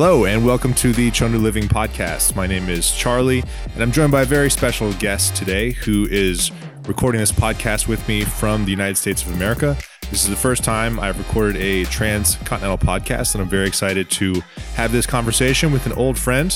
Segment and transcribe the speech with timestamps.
[0.00, 2.36] Hello, and welcome to the Chengdu Living Podcast.
[2.36, 3.42] My name is Charlie,
[3.74, 6.52] and I'm joined by a very special guest today who is
[6.86, 9.76] recording this podcast with me from the United States of America.
[10.08, 14.40] This is the first time I've recorded a transcontinental podcast, and I'm very excited to
[14.76, 16.52] have this conversation with an old friend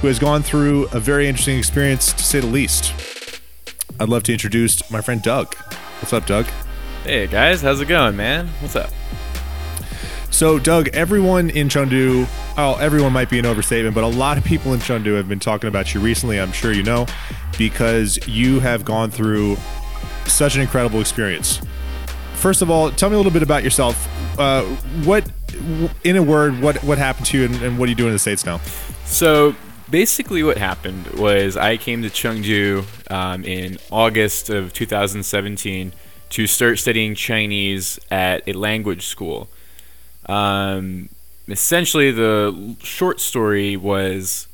[0.00, 2.92] who has gone through a very interesting experience, to say the least.
[3.98, 5.56] I'd love to introduce my friend Doug.
[5.98, 6.46] What's up, Doug?
[7.02, 8.46] Hey guys, how's it going, man?
[8.60, 8.90] What's up?
[10.34, 12.26] So, Doug, everyone in Chengdu,
[12.58, 15.38] oh, everyone might be an overstatement, but a lot of people in Chengdu have been
[15.38, 17.06] talking about you recently, I'm sure you know,
[17.56, 19.56] because you have gone through
[20.26, 21.60] such an incredible experience.
[22.34, 24.08] First of all, tell me a little bit about yourself.
[24.36, 24.64] Uh,
[25.04, 25.30] what,
[26.02, 28.14] in a word, what, what happened to you and, and what are you doing in
[28.14, 28.58] the States now?
[29.04, 29.54] So,
[29.88, 35.92] basically, what happened was I came to Chengdu um, in August of 2017
[36.30, 39.48] to start studying Chinese at a language school.
[40.26, 41.08] Um,
[41.48, 44.48] essentially, the short story was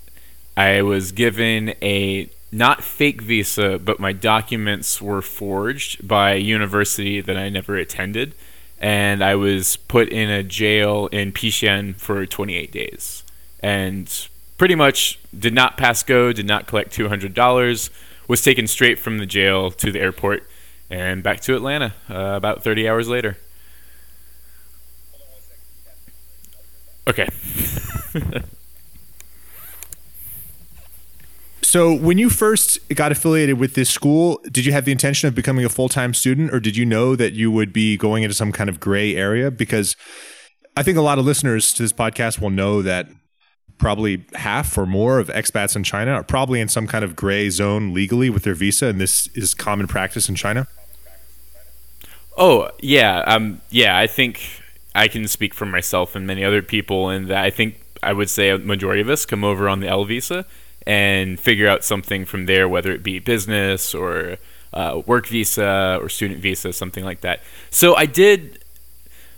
[0.57, 7.21] I was given a not fake visa, but my documents were forged by a university
[7.21, 8.35] that I never attended,
[8.81, 13.23] and I was put in a jail in Pixian for 28 days,
[13.61, 17.91] and pretty much did not pass go, did not collect $200,
[18.27, 20.49] was taken straight from the jail to the airport
[20.91, 23.39] and back to Atlanta uh, about 30 hours later.
[27.09, 27.29] Okay.
[31.63, 35.35] so, when you first got affiliated with this school, did you have the intention of
[35.35, 38.35] becoming a full time student, or did you know that you would be going into
[38.35, 39.51] some kind of gray area?
[39.51, 39.97] Because
[40.77, 43.09] I think a lot of listeners to this podcast will know that
[43.79, 47.49] probably half or more of expats in China are probably in some kind of gray
[47.49, 50.69] zone legally with their visa, and this is common practice in China.
[52.37, 53.99] Oh yeah, um, yeah.
[53.99, 54.60] I think
[54.95, 58.51] I can speak for myself and many other people, and I think I would say
[58.51, 60.47] a majority of us come over on the L visa
[60.87, 64.39] and figure out something from there, whether it be business or
[64.73, 67.41] uh, work visa or student visa, something like that.
[67.71, 68.59] So I did.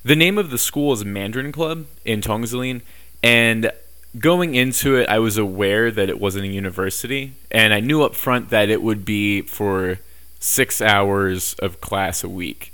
[0.05, 2.83] The name of the school is Mandarin Club in Tongzilin,
[3.23, 3.71] and
[4.19, 8.15] going into it, I was aware that it wasn't a university, and I knew up
[8.15, 10.01] front that it would be for
[10.41, 12.73] six hours of class a week.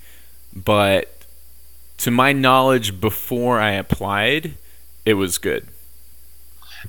[0.54, 1.17] But
[1.98, 4.54] to my knowledge, before I applied,
[5.04, 5.68] it was good.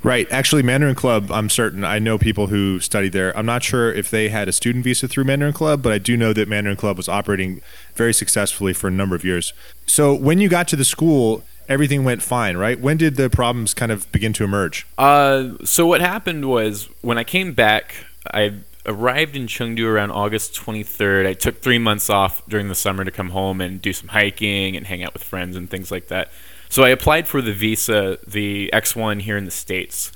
[0.04, 0.32] Right.
[0.32, 1.84] Actually, Mandarin Club, I'm certain.
[1.84, 3.36] I know people who studied there.
[3.38, 6.16] I'm not sure if they had a student visa through Mandarin Club, but I do
[6.16, 7.62] know that Mandarin Club was operating
[7.96, 9.52] very successfully for a number of years.
[9.88, 12.80] So when you got to the school, everything went fine, right?
[12.80, 14.86] When did the problems kind of begin to emerge?
[14.98, 17.96] Uh, so what happened was when I came back,
[18.32, 21.28] I arrived in Chengdu around August 23rd.
[21.28, 24.76] I took three months off during the summer to come home and do some hiking
[24.76, 26.32] and hang out with friends and things like that.
[26.70, 30.12] So I applied for the visa, the X1 here in the States.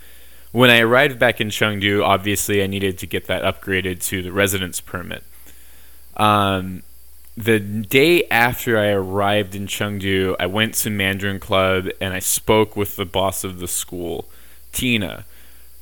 [0.52, 4.32] When I arrived back in Chengdu, obviously I needed to get that upgraded to the
[4.32, 5.24] residence permit.
[6.16, 6.84] Um,
[7.36, 12.76] the day after I arrived in Chengdu, I went to Mandarin Club and I spoke
[12.76, 14.26] with the boss of the school,
[14.72, 15.26] Tina,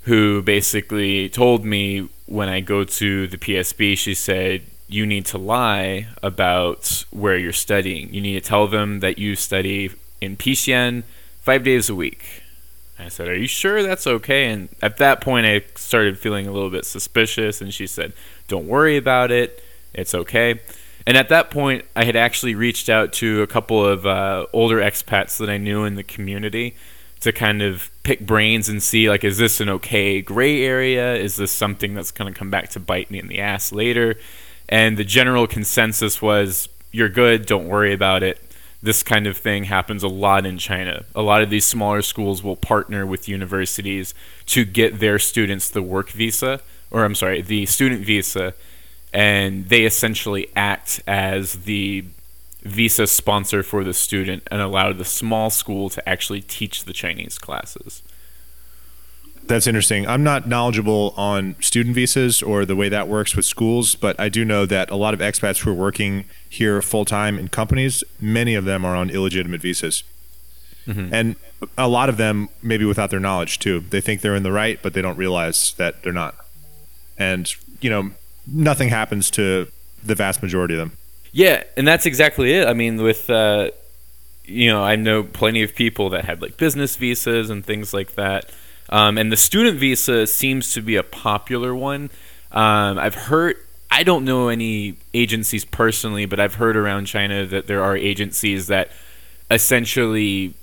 [0.04, 5.38] who basically told me when I go to the PSB, she said, You need to
[5.38, 8.14] lie about where you're studying.
[8.14, 11.04] You need to tell them that you study in PCN
[11.42, 12.44] five days a week.
[12.98, 14.46] I said, Are you sure that's okay?
[14.50, 17.62] And at that point, I started feeling a little bit suspicious.
[17.62, 18.14] And she said,
[18.48, 19.62] Don't worry about it.
[19.94, 20.62] It's okay.
[21.06, 24.78] And at that point, I had actually reached out to a couple of uh, older
[24.78, 26.76] expats that I knew in the community
[27.20, 31.16] to kind of pick brains and see like is this an okay gray area?
[31.16, 34.16] Is this something that's going to come back to bite me in the ass later?
[34.68, 38.42] And the general consensus was you're good don't worry about it.
[38.84, 41.06] This kind of thing happens a lot in China.
[41.16, 44.14] A lot of these smaller schools will partner with universities
[44.48, 46.60] to get their students the work visa,
[46.90, 48.56] or I'm sorry, the student visa,
[49.14, 52.06] and they essentially act as the
[52.64, 57.38] visa sponsor for the student and allow the small school to actually teach the Chinese
[57.38, 58.04] classes.
[59.48, 60.08] That's interesting.
[60.08, 64.30] I'm not knowledgeable on student visas or the way that works with schools, but I
[64.30, 68.04] do know that a lot of expats who are working here full time in companies,
[68.20, 70.04] many of them are on illegitimate visas.
[70.88, 71.14] Mm-hmm.
[71.14, 71.36] And
[71.78, 73.80] a lot of them, maybe without their knowledge too.
[73.82, 76.36] They think they're in the right, but they don't realize that they're not.
[77.18, 78.12] And, you know,
[78.48, 79.68] nothing happens to
[80.04, 80.98] the vast majority of them.
[81.32, 82.68] Yeah, and that's exactly it.
[82.68, 83.72] I mean, with uh,
[84.46, 88.16] you know, I know plenty of people that had like business visas and things like
[88.16, 88.50] that,
[88.90, 92.10] um, and the student visa seems to be a popular one.
[92.52, 93.58] Um, I've heard.
[93.94, 98.68] I don't know any agencies personally, but I've heard around China that there are agencies
[98.68, 98.90] that
[99.50, 100.54] essentially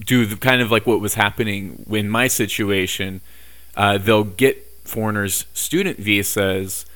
[0.00, 3.20] do the, kind of like what was happening in my situation.
[3.76, 6.86] Uh, they'll get foreigners student visas,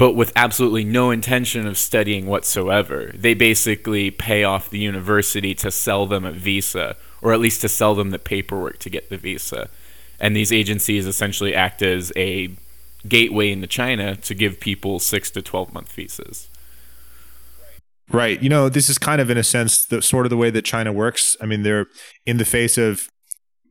[0.00, 3.12] but with absolutely no intention of studying whatsoever.
[3.14, 7.68] They basically pay off the university to sell them a visa, or at least to
[7.68, 9.68] sell them the paperwork to get the visa.
[10.18, 12.48] And these agencies essentially act as a
[13.06, 16.48] gateway into China to give people six to 12 month visas.
[18.10, 18.42] Right.
[18.42, 20.64] You know, this is kind of in a sense the sort of the way that
[20.64, 21.36] China works.
[21.42, 21.88] I mean, they're
[22.24, 23.10] in the face of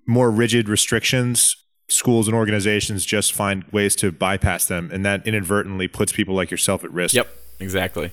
[0.06, 1.56] more rigid restrictions,
[1.90, 6.52] schools and organizations just find ways to bypass them and that inadvertently puts people like
[6.52, 7.16] yourself at risk.
[7.16, 7.28] Yep,
[7.60, 8.12] exactly.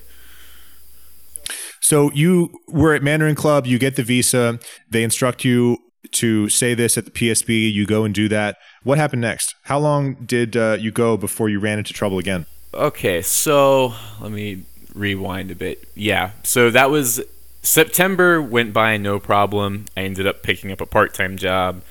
[1.79, 4.59] So you were at Mandarin Club, you get the visa,
[4.89, 5.77] they instruct you
[6.11, 8.57] to say this at the PSB, you go and do that.
[8.83, 9.55] What happened next?
[9.63, 12.45] How long did uh, you go before you ran into trouble again?
[12.73, 14.63] Okay, so let me
[14.93, 15.87] rewind a bit.
[15.95, 17.21] Yeah, so that was
[17.61, 19.85] September went by no problem.
[19.95, 21.81] I ended up picking up a part time job.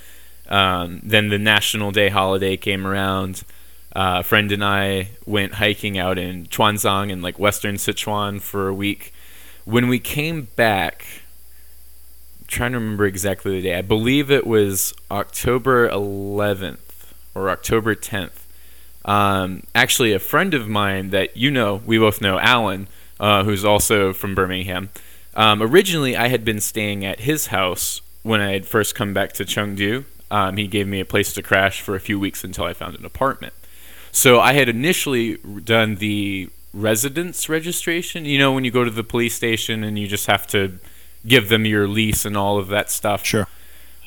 [0.48, 3.42] Um, then the National Day holiday came around.
[3.94, 8.68] Uh, a friend and I went hiking out in Chuanzang in like western Sichuan for
[8.68, 9.12] a week.
[9.64, 11.06] When we came back,
[12.40, 13.78] I'm trying to remember exactly the day.
[13.78, 18.44] I believe it was October 11th or October 10th.
[19.06, 22.88] Um, actually, a friend of mine that you know, we both know, Alan,
[23.18, 24.90] uh, who's also from Birmingham.
[25.34, 29.32] Um, originally, I had been staying at his house when I had first come back
[29.34, 30.04] to Chengdu.
[30.30, 32.96] Um, he gave me a place to crash for a few weeks until I found
[32.96, 33.52] an apartment.
[34.12, 38.24] So I had initially done the residence registration.
[38.24, 40.78] You know, when you go to the police station and you just have to
[41.26, 43.24] give them your lease and all of that stuff.
[43.24, 43.46] Sure.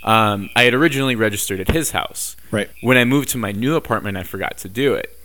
[0.04, 2.36] Um, I had originally registered at his house.
[2.52, 2.70] Right.
[2.82, 5.16] When I moved to my new apartment, I forgot to do it.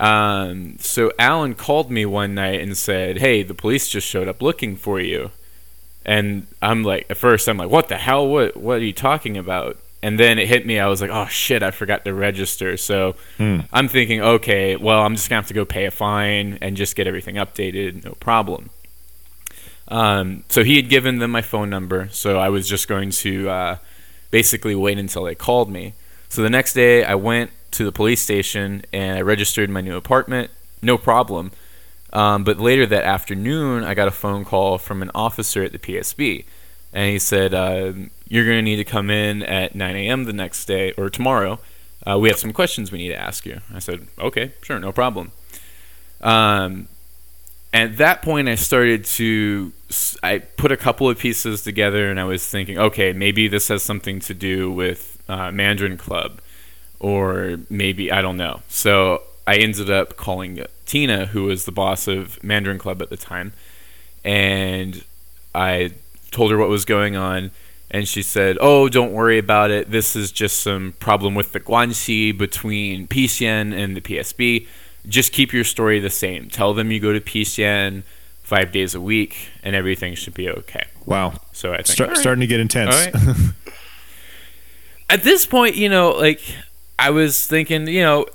[0.00, 4.42] Um, so Alan called me one night and said, "Hey, the police just showed up
[4.42, 5.30] looking for you."
[6.04, 8.26] And I'm like, at first, I'm like, "What the hell?
[8.26, 8.56] What?
[8.56, 10.78] What are you talking about?" And then it hit me.
[10.78, 11.62] I was like, "Oh shit!
[11.62, 13.60] I forgot to register." So Hmm.
[13.72, 16.94] I'm thinking, okay, well, I'm just gonna have to go pay a fine and just
[16.94, 18.04] get everything updated.
[18.04, 18.68] No problem.
[19.88, 23.48] Um, so he had given them my phone number, so I was just going to
[23.50, 23.76] uh,
[24.30, 25.94] basically wait until they called me.
[26.28, 29.96] So the next day, I went to the police station and I registered my new
[29.96, 30.50] apartment.
[30.82, 31.50] No problem.
[32.12, 35.78] Um, but later that afternoon, I got a phone call from an officer at the
[35.78, 36.44] PSB,
[36.94, 37.92] and he said, uh,
[38.26, 40.24] "You're going to need to come in at 9 a.m.
[40.24, 41.58] the next day or tomorrow.
[42.06, 44.92] Uh, we have some questions we need to ask you." I said, "Okay, sure, no
[44.92, 45.32] problem."
[46.22, 46.88] Um,
[47.74, 49.72] at that point, I started to
[50.22, 53.82] I put a couple of pieces together, and I was thinking, okay, maybe this has
[53.82, 56.40] something to do with uh, Mandarin Club,
[57.00, 58.62] or maybe I don't know.
[58.68, 63.16] So I ended up calling Tina, who was the boss of Mandarin Club at the
[63.16, 63.52] time,
[64.24, 65.04] and
[65.52, 65.92] I
[66.34, 67.50] told her what was going on.
[67.90, 69.90] And she said, "Oh, don't worry about it.
[69.90, 74.66] This is just some problem with the guanxi between PCN and the PSB.
[75.06, 76.48] Just keep your story the same.
[76.48, 78.02] Tell them you go to PCN
[78.42, 81.34] five days a week, and everything should be okay." Wow.
[81.52, 82.94] So I think Start, "All right." starting to get intense.
[83.14, 83.14] Right.
[85.10, 86.40] At this point, you know, like
[86.98, 88.26] I was thinking, you know,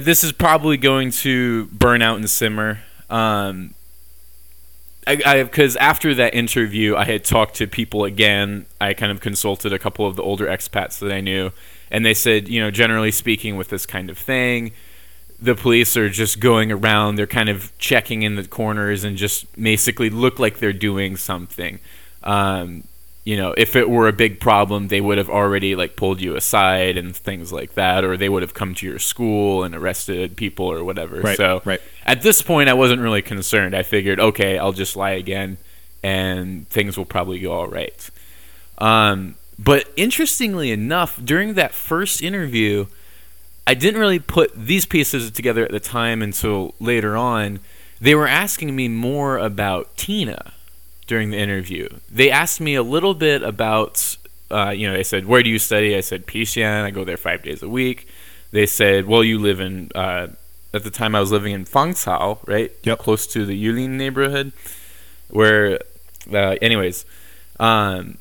[0.00, 2.80] this is probably going to burn out and simmer.
[3.10, 3.74] Um,
[5.08, 8.66] I because after that interview, I had talked to people again.
[8.80, 11.50] I kind of consulted a couple of the older expats that I knew,
[11.90, 14.72] and they said, you know, generally speaking, with this kind of thing,
[15.40, 17.16] the police are just going around.
[17.16, 21.78] They're kind of checking in the corners and just basically look like they're doing something.
[22.22, 22.84] Um,
[23.28, 26.34] you know, if it were a big problem, they would have already like pulled you
[26.34, 30.34] aside and things like that, or they would have come to your school and arrested
[30.34, 31.20] people or whatever.
[31.20, 31.78] Right, so right.
[32.06, 33.76] at this point, I wasn't really concerned.
[33.76, 35.58] I figured, okay, I'll just lie again,
[36.02, 38.10] and things will probably go all right.
[38.78, 42.86] Um, but interestingly enough, during that first interview,
[43.66, 47.60] I didn't really put these pieces together at the time until later on.
[48.00, 50.54] They were asking me more about Tina
[51.08, 51.88] during the interview.
[52.08, 54.16] They asked me a little bit about,
[54.52, 55.96] uh, you know, they said, Where do you study?
[55.96, 56.84] I said, PCN.
[56.84, 58.06] I go there five days a week.
[58.52, 60.28] They said, Well, you live in, uh,
[60.72, 62.70] at the time I was living in Fangcao, right?
[62.84, 62.98] Yep.
[63.00, 64.52] Close to the Yulin neighborhood.
[65.30, 65.80] Where,
[66.32, 67.04] uh, anyways,
[67.58, 68.18] um,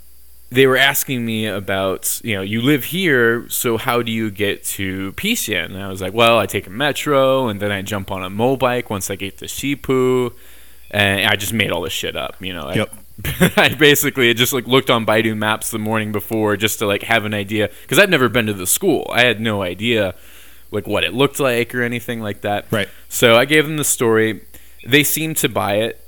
[0.50, 4.64] they were asking me about, you know, you live here, so how do you get
[4.64, 5.66] to PCN?
[5.66, 8.30] And I was like, well, I take a metro, and then I jump on a
[8.30, 10.32] mobike once I get to Shipu,
[10.92, 12.64] and I just made all this shit up, you know.
[12.68, 12.94] I- Yep.
[13.58, 17.26] I basically just like looked on Baidu Maps the morning before just to like have
[17.26, 19.10] an idea because I'd never been to the school.
[19.12, 20.14] I had no idea
[20.70, 22.68] like what it looked like or anything like that.
[22.70, 22.88] Right.
[23.10, 24.46] So I gave them the story.
[24.86, 26.00] They seemed to buy it.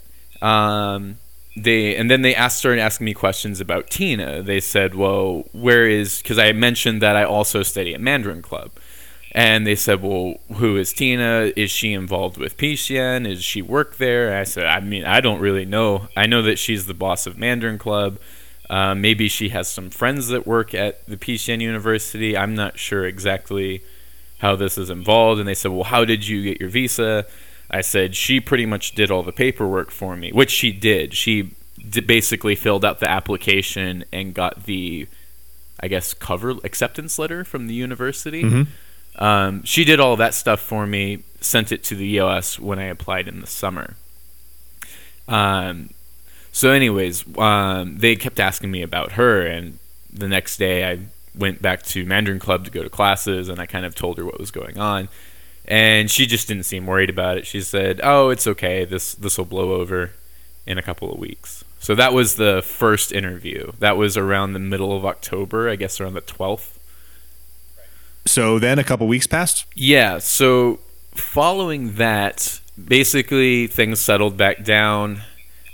[0.44, 1.18] Um,
[1.58, 4.44] they and then they asked started asking me questions about Tina.
[4.44, 8.72] They said, "Well, where is?" Because I mentioned that I also study at Mandarin Club,
[9.32, 11.52] and they said, "Well, who is Tina?
[11.56, 13.28] Is she involved with PCN?
[13.28, 16.08] Is she work there?" I said, "I mean, I don't really know.
[16.18, 18.20] I know that she's the boss of Mandarin Club.
[18.70, 22.38] Uh, maybe she has some friends that work at the PCN University.
[22.38, 23.84] I'm not sure exactly
[24.40, 27.26] how this is involved." And they said, "Well, how did you get your visa?"
[27.72, 31.14] I said she pretty much did all the paperwork for me, which she did.
[31.14, 31.54] She
[31.88, 35.08] d- basically filled out the application and got the,
[35.80, 38.44] I guess, cover acceptance letter from the university.
[38.44, 38.72] Mm-hmm.
[39.20, 42.86] Um, she did all that stuff for me, sent it to the EOS when I
[42.86, 43.96] applied in the summer.
[45.28, 45.92] Um,
[46.52, 49.78] so, anyways, um, they kept asking me about her, and
[50.12, 51.00] the next day I
[51.36, 54.26] went back to Mandarin Club to go to classes, and I kind of told her
[54.26, 55.10] what was going on
[55.70, 57.46] and she just didn't seem worried about it.
[57.46, 58.84] She said, "Oh, it's okay.
[58.84, 60.12] This this will blow over
[60.66, 63.72] in a couple of weeks." So that was the first interview.
[63.80, 66.79] That was around the middle of October, I guess around the 12th.
[68.30, 69.66] So then a couple weeks passed?
[69.74, 70.80] Yeah, so
[71.16, 75.24] following that, basically things settled back down.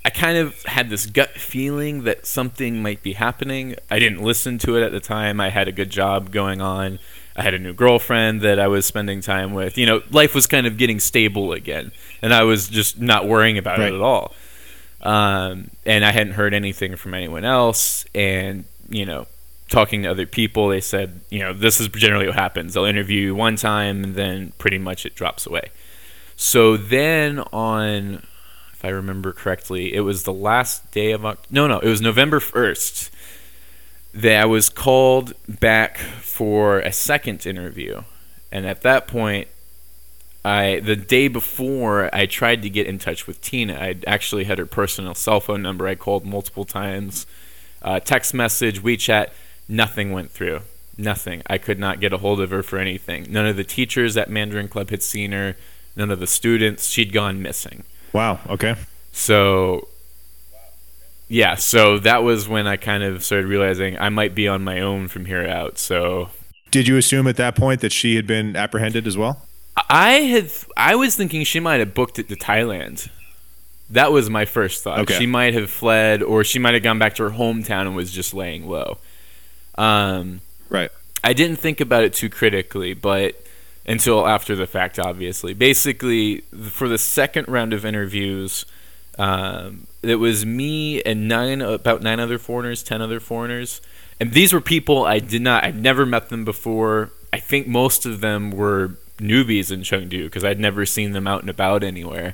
[0.05, 3.75] I kind of had this gut feeling that something might be happening.
[3.91, 5.41] I didn't listen to it at the time.
[5.41, 6.99] I had a good job going on.
[7.35, 9.77] I had a new girlfriend that I was spending time with.
[9.77, 13.57] You know, life was kind of getting stable again, and I was just not worrying
[13.57, 13.91] about Right.
[13.91, 14.33] it at all.
[15.01, 18.05] Um, and I hadn't heard anything from anyone else.
[18.15, 19.27] And you know,
[19.69, 22.73] talking to other people, they said, you know, this is generally what happens.
[22.73, 25.71] They'll interview you one time, and then pretty much it drops away.
[26.35, 28.25] So then on,
[28.73, 32.01] if I remember correctly, it was the last day of Oct- no, no, it was
[32.01, 33.11] November first
[34.13, 38.03] that I was called back for a second interview,
[38.51, 39.47] and at that point,
[40.45, 43.73] I the day before I tried to get in touch with Tina.
[43.73, 45.87] I actually had her personal cell phone number.
[45.87, 47.25] I called multiple times,
[47.81, 49.31] uh, text message, WeChat.
[49.67, 50.61] Nothing went through.
[50.97, 51.41] Nothing.
[51.47, 53.27] I could not get a hold of her for anything.
[53.29, 55.55] None of the teachers at Mandarin Club had seen her.
[55.95, 56.87] None of the students.
[56.89, 57.83] She'd gone missing.
[58.13, 58.39] Wow.
[58.47, 58.75] Okay.
[59.11, 59.87] So,
[61.27, 64.79] yeah, so that was when I kind of started realizing I might be on my
[64.79, 65.77] own from here out.
[65.77, 66.29] So,
[66.71, 69.41] Did you assume at that point that she had been apprehended as well?
[69.89, 73.09] I had I was thinking she might have booked it to Thailand.
[73.89, 74.99] That was my first thought.
[74.99, 75.17] Okay.
[75.17, 78.11] She might have fled, or she might have gone back to her hometown and was
[78.11, 78.97] just laying low.
[79.77, 80.89] Um, Right.
[81.23, 83.41] I didn't think about it too critically, but
[83.85, 85.53] until after the fact, obviously.
[85.53, 88.65] Basically, for the second round of interviews,
[89.19, 93.81] um, it was me and nine, about nine other foreigners, ten other foreigners,
[94.19, 97.11] and these were people I did not, I'd never met them before.
[97.31, 101.41] I think most of them were newbies in Chengdu because I'd never seen them out
[101.41, 102.33] and about anywhere.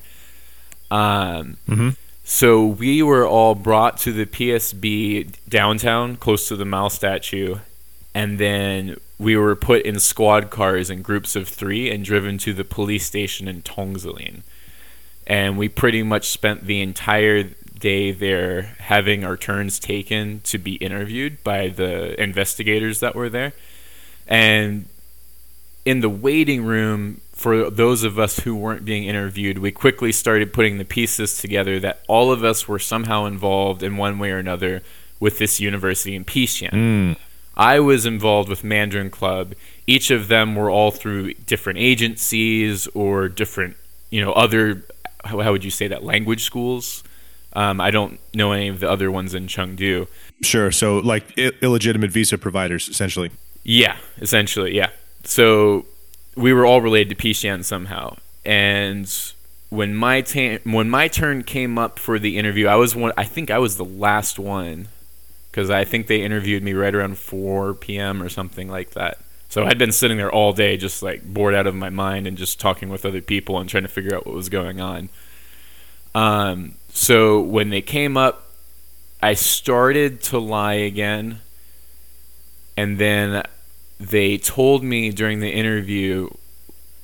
[0.89, 1.95] Um, Mhm.
[2.33, 7.57] So we were all brought to the PSB downtown, close to the Mao statue,
[8.15, 12.53] and then we were put in squad cars in groups of three and driven to
[12.53, 14.43] the police station in Tongzilin.
[15.27, 17.43] And we pretty much spent the entire
[17.77, 23.51] day there having our turns taken to be interviewed by the investigators that were there.
[24.25, 24.85] And
[25.83, 30.53] in the waiting room for those of us who weren't being interviewed, we quickly started
[30.53, 34.38] putting the pieces together that all of us were somehow involved in one way or
[34.38, 34.83] another
[35.19, 36.69] with this university in Xi'an.
[36.69, 37.17] Mm.
[37.57, 39.55] I was involved with Mandarin Club.
[39.88, 43.75] Each of them were all through different agencies or different,
[44.12, 44.83] you know, other,
[45.25, 47.03] how, would you say that, language schools?
[47.53, 50.07] Um, I don't know any of the other ones in Chengdu.
[50.43, 50.71] Sure.
[50.71, 53.31] So, like I- illegitimate visa providers, essentially.
[53.63, 54.91] Yeah, essentially, yeah.
[55.24, 55.86] So
[56.35, 58.17] we were all related to Xi'an somehow.
[58.45, 59.11] And
[59.69, 63.13] when my ta- when my turn came up for the interview, I was one.
[63.17, 64.88] I think I was the last one
[65.50, 68.23] because I think they interviewed me right around 4 p.m.
[68.23, 69.19] or something like that.
[69.50, 72.38] So I'd been sitting there all day, just like bored out of my mind, and
[72.38, 75.09] just talking with other people and trying to figure out what was going on.
[76.15, 78.47] Um, so when they came up,
[79.21, 81.41] I started to lie again,
[82.77, 83.43] and then
[84.01, 86.29] they told me during the interview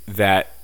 [0.07, 0.55] that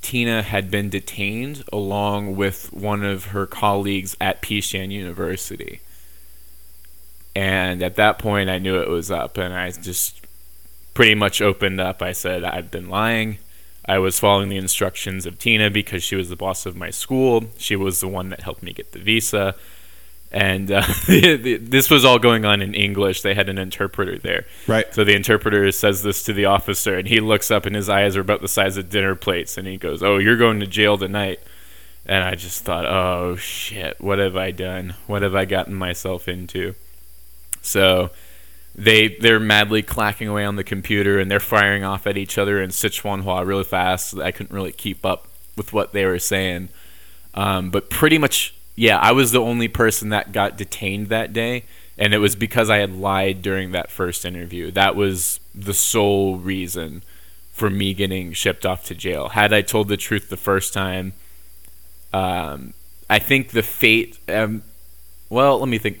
[0.00, 5.80] Tina had been detained along with one of her colleagues at Xi'an University.
[7.34, 10.20] And at that point, I knew it was up, and I just
[10.94, 12.02] pretty much opened up.
[12.02, 13.38] I said, I've been lying.
[13.84, 17.44] I was following the instructions of Tina because she was the boss of my school.
[17.56, 19.56] She was the one that helped me get the visa.
[20.32, 23.22] And uh, this was all going on in English.
[23.22, 24.46] They had an interpreter there.
[24.66, 24.92] Right.
[24.94, 28.16] So the interpreter says this to the officer, and he looks up, and his eyes
[28.16, 30.96] are about the size of dinner plates, and he goes, "Oh, you're going to jail
[30.96, 31.40] tonight."
[32.06, 34.94] and I just thought, oh shit, what have I done?
[35.06, 36.74] What have I gotten myself into?
[37.62, 38.10] So
[38.74, 42.62] they they're madly clacking away on the computer and they're firing off at each other
[42.62, 44.18] in Sichuanhua really fast.
[44.18, 46.70] I couldn't really keep up with what they were saying.
[47.34, 51.64] Um, but pretty much, yeah, I was the only person that got detained that day,
[51.98, 54.70] and it was because I had lied during that first interview.
[54.70, 57.02] That was the sole reason
[57.52, 59.30] for me getting shipped off to jail.
[59.30, 61.12] Had I told the truth the first time,
[62.12, 62.72] um,
[63.08, 64.18] I think the fate.
[64.28, 64.62] Um,
[65.28, 66.00] well, let me think.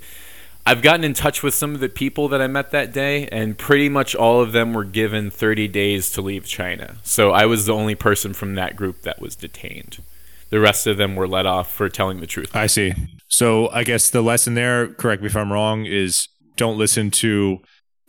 [0.66, 3.58] I've gotten in touch with some of the people that I met that day, and
[3.58, 6.98] pretty much all of them were given 30 days to leave China.
[7.02, 10.02] So I was the only person from that group that was detained.
[10.50, 12.54] The rest of them were let off for telling the truth.
[12.54, 12.92] I see.
[13.28, 17.60] So I guess the lesson there, correct me if I'm wrong, is don't listen to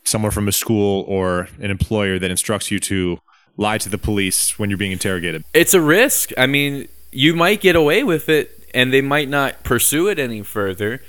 [0.03, 3.19] someone from a school or an employer that instructs you to
[3.57, 5.43] lie to the police when you're being interrogated.
[5.53, 6.31] It's a risk.
[6.37, 10.41] I mean, you might get away with it and they might not pursue it any
[10.41, 11.01] further.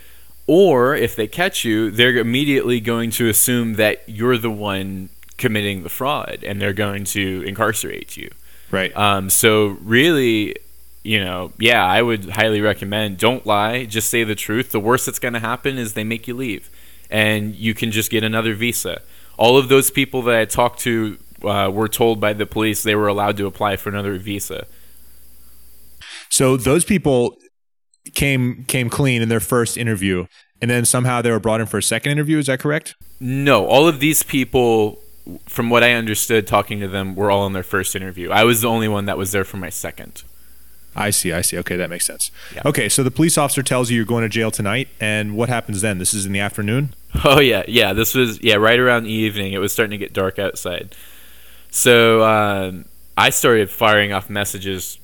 [0.46, 5.08] Or if they catch you, they're immediately going to assume that you're the one
[5.38, 8.30] committing the fraud and they're going to incarcerate you.
[8.70, 8.94] Right.
[8.96, 10.56] Um, so, really,
[11.02, 14.70] you know, yeah, I would highly recommend don't lie, just say the truth.
[14.70, 16.70] The worst that's going to happen is they make you leave
[17.12, 19.02] and you can just get another visa.
[19.36, 22.94] All of those people that I talked to uh, were told by the police they
[22.94, 24.66] were allowed to apply for another visa.
[26.30, 27.36] So those people
[28.14, 30.26] came came clean in their first interview,
[30.62, 32.38] and then somehow they were brought in for a second interview.
[32.38, 32.94] Is that correct?
[33.20, 34.98] No, all of these people,
[35.46, 38.30] from what I understood, talking to them, were all in their first interview.
[38.30, 40.22] I was the only one that was there for my second.
[40.94, 41.32] I see.
[41.32, 41.58] I see.
[41.58, 42.30] Okay, that makes sense.
[42.54, 42.62] Yeah.
[42.66, 45.80] Okay, so the police officer tells you you're going to jail tonight, and what happens
[45.80, 45.98] then?
[45.98, 46.94] This is in the afternoon.
[47.24, 47.92] Oh yeah, yeah.
[47.92, 49.52] This was yeah right around the evening.
[49.52, 50.94] It was starting to get dark outside.
[51.70, 52.86] So um,
[53.18, 54.98] I started firing off messages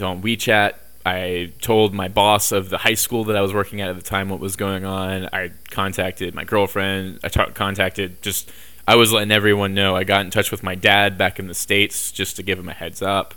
[0.00, 0.72] on WeChat.
[1.04, 4.02] I told my boss of the high school that I was working at at the
[4.02, 5.28] time what was going on.
[5.34, 7.20] I contacted my girlfriend.
[7.22, 8.50] I t- contacted just.
[8.88, 9.94] I was letting everyone know.
[9.94, 12.70] I got in touch with my dad back in the states just to give him
[12.70, 13.34] a heads up.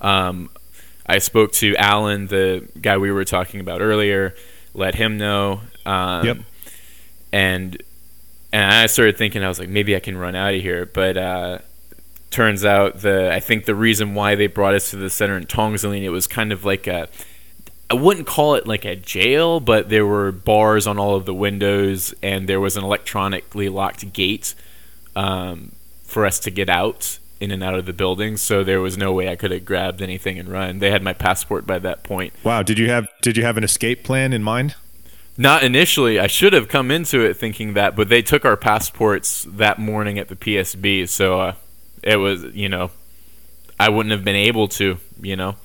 [0.00, 0.50] Um,
[1.06, 4.34] I spoke to Alan, the guy we were talking about earlier.
[4.74, 5.60] Let him know.
[5.84, 6.38] Um, yep.
[7.32, 7.82] And
[8.52, 11.16] and I started thinking, I was like, maybe I can run out of here, but.
[11.16, 11.58] Uh,
[12.30, 15.46] turns out the I think the reason why they brought us to the center in
[15.46, 17.08] Tongzilin it was kind of like a
[17.90, 21.34] I wouldn't call it like a jail, but there were bars on all of the
[21.34, 24.54] windows, and there was an electronically locked gate
[25.16, 25.72] um,
[26.04, 28.36] for us to get out in and out of the building.
[28.36, 30.78] So there was no way I could have grabbed anything and run.
[30.78, 32.32] They had my passport by that point.
[32.44, 34.74] Wow did you have did you have an escape plan in mind?
[35.38, 36.18] Not initially.
[36.20, 40.18] I should have come into it thinking that, but they took our passports that morning
[40.18, 41.08] at the PSB.
[41.08, 41.54] So uh,
[42.02, 42.90] it was you know
[43.78, 45.56] I wouldn't have been able to you know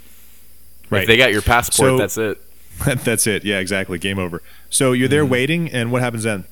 [0.89, 2.41] right if they got your passport So- that's it
[3.05, 3.45] That's it.
[3.45, 3.97] Yeah, exactly.
[3.99, 4.41] Game over.
[4.69, 6.43] So you're there waiting, and what happens then?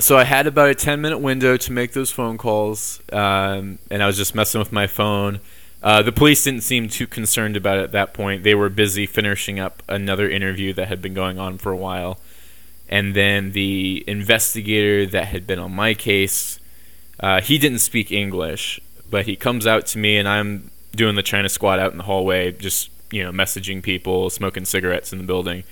[0.00, 4.02] So I had about a 10 minute window to make those phone calls um, and
[4.02, 5.40] I was just messing with my phone.
[5.82, 8.42] Uh, the police didn't seem too concerned about it at that point.
[8.42, 12.18] They were busy finishing up another interview that had been going on for a while.
[12.88, 16.58] And then the investigator that had been on my case
[17.20, 21.22] uh, he didn't speak English but he comes out to me and I'm doing the
[21.22, 25.24] China squad out in the hallway, just you know messaging people, smoking cigarettes in the
[25.24, 25.64] building.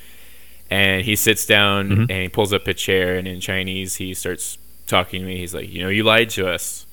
[0.71, 2.01] And he sits down Mhm.
[2.11, 5.39] and he pulls up a chair and in Chinese he starts talking to me.
[5.39, 6.85] He's like, you know, you lied to us.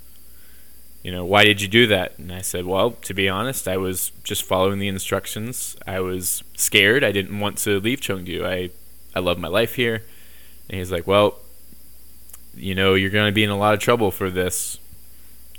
[1.04, 2.18] You know, why did you do that?
[2.18, 5.76] And I said, well, to be honest, I was just following the instructions.
[5.86, 7.04] I was scared.
[7.04, 8.44] I didn't want to leave Chengdu.
[8.46, 8.70] I,
[9.16, 10.04] I love my life here.
[10.70, 11.38] And he's like, well,
[12.56, 14.78] you know, you're going to be in a lot of trouble for this.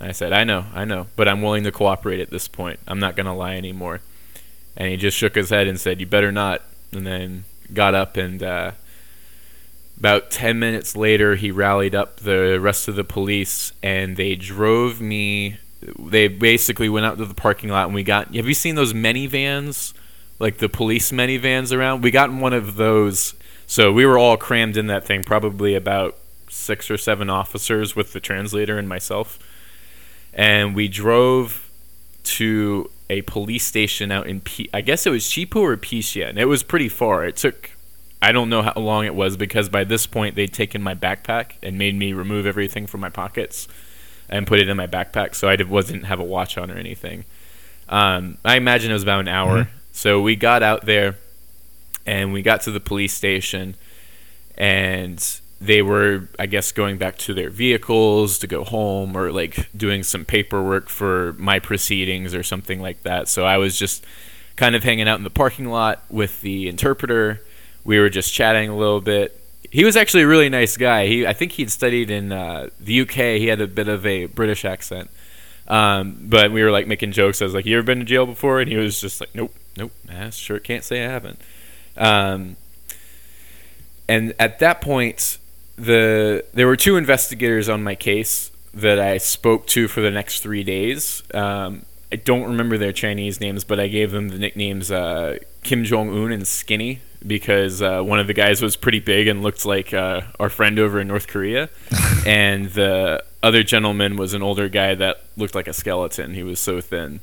[0.00, 2.80] and I said, I know, I know, but I'm willing to cooperate at this point.
[2.88, 4.00] I'm not going to lie anymore.
[4.76, 6.62] And he just shook his head and said, You better not.
[6.92, 8.72] And then got up and uh,
[9.98, 15.00] about 10 minutes later, he rallied up the rest of the police and they drove
[15.00, 15.58] me.
[15.98, 18.34] They basically went out to the parking lot and we got.
[18.34, 19.92] Have you seen those minivans?
[20.38, 22.02] Like the police minivans around?
[22.02, 23.34] We got in one of those.
[23.66, 26.16] So we were all crammed in that thing, probably about
[26.48, 29.38] six or seven officers with the translator and myself
[30.36, 31.68] and we drove
[32.22, 36.38] to a police station out in P- I guess it was Chipu or Pixia, and
[36.38, 37.24] it was pretty far.
[37.24, 37.70] It took
[38.22, 41.52] I don't know how long it was because by this point they'd taken my backpack
[41.62, 43.68] and made me remove everything from my pockets
[44.28, 47.24] and put it in my backpack, so I wasn't have a watch on or anything.
[47.88, 49.64] Um, I imagine it was about an hour.
[49.64, 49.68] Mhm.
[49.92, 51.16] So we got out there
[52.04, 53.76] and we got to the police station
[54.58, 59.68] and they were i guess going back to their vehicles to go home or like
[59.74, 64.04] doing some paperwork for my proceedings or something like that so i was just
[64.56, 67.42] kind of hanging out in the parking lot with the interpreter.
[67.84, 69.40] We were just chatting a little bit.
[69.70, 71.06] He was actually a really nice guy.
[71.06, 73.38] He, I think he'd studied in uh, the UK.
[73.38, 75.10] He had a bit of a British accent.
[75.68, 77.42] Um, but we were like making jokes.
[77.42, 79.52] I was like, "You ever been to jail before?" And he was just like, "Nope,
[79.76, 81.40] nope, I sure can't say I haven't."
[81.96, 82.56] Um,
[84.08, 85.38] and at that point,
[85.76, 90.40] the there were two investigators on my case that I spoke to for the next
[90.40, 91.22] three days.
[91.32, 95.84] Um, I don't remember their Chinese names, but I gave them the nicknames uh, Kim
[95.84, 99.66] Jong Un and Skinny because uh, one of the guys was pretty big and looked
[99.66, 101.68] like uh, our friend over in North Korea,
[102.26, 106.34] and the other gentleman was an older guy that looked like a skeleton.
[106.34, 107.20] He was so thin.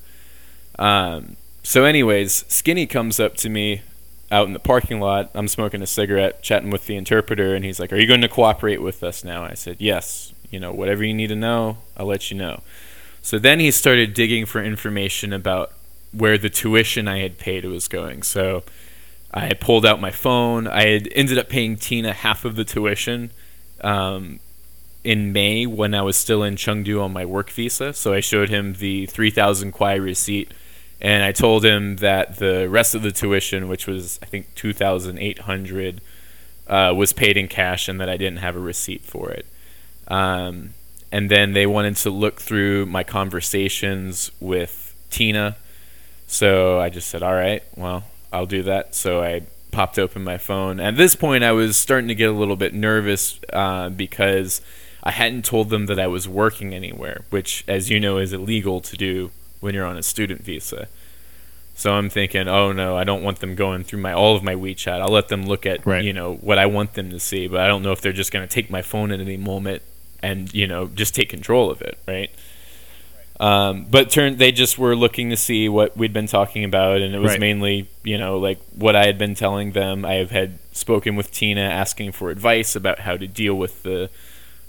[0.77, 3.81] Um, so, anyways, Skinny comes up to me
[4.33, 5.29] out in the parking lot.
[5.33, 8.27] I'm smoking a cigarette, chatting with the interpreter, and he's like, "Are you going to
[8.27, 10.33] cooperate with us now?" I said, "Yes.
[10.49, 12.61] You know, whatever you need to know, I'll let you know."
[13.21, 15.71] So then he started digging for information about
[16.11, 18.23] where the tuition I had paid was going.
[18.23, 18.63] So
[19.33, 20.67] I pulled out my phone.
[20.67, 23.31] I had ended up paying Tina half of the tuition
[23.81, 24.39] um,
[25.03, 27.93] in May when I was still in Chengdu on my work visa.
[27.93, 30.51] So I showed him the 3,000 kuai receipt,
[31.03, 36.01] and I told him that the rest of the tuition, which was I think 2,800,
[36.65, 39.45] uh, was paid in cash, and that I didn't have a receipt for it.
[40.07, 40.73] Um,
[41.11, 45.57] and then they wanted to look through my conversations with Tina.
[46.25, 50.37] So I just said, "All right, well, I'll do that." So I popped open my
[50.37, 50.79] phone.
[50.79, 54.61] At this point, I was starting to get a little bit nervous uh, because
[55.03, 58.79] I hadn't told them that I was working anywhere, which, as you know, is illegal
[58.79, 59.31] to do
[59.63, 60.87] when you're on a student visa.
[61.75, 64.53] So I'm thinking, oh no, I don't want them going through my all of my
[64.53, 65.01] WeChat.
[65.01, 66.03] I'll let them look at Right.
[66.03, 68.31] you know what I want them to see, but I don't know if they're just
[68.31, 69.81] going to take my phone at any moment
[70.21, 72.29] and you know just take control of it, right?
[73.39, 77.15] Um, but turn they just were looking to see what we'd been talking about, and
[77.15, 77.39] it was Right.
[77.39, 80.05] mainly you know like what I had been telling them.
[80.05, 84.09] I have had spoken with Tina, asking for advice about how to deal with the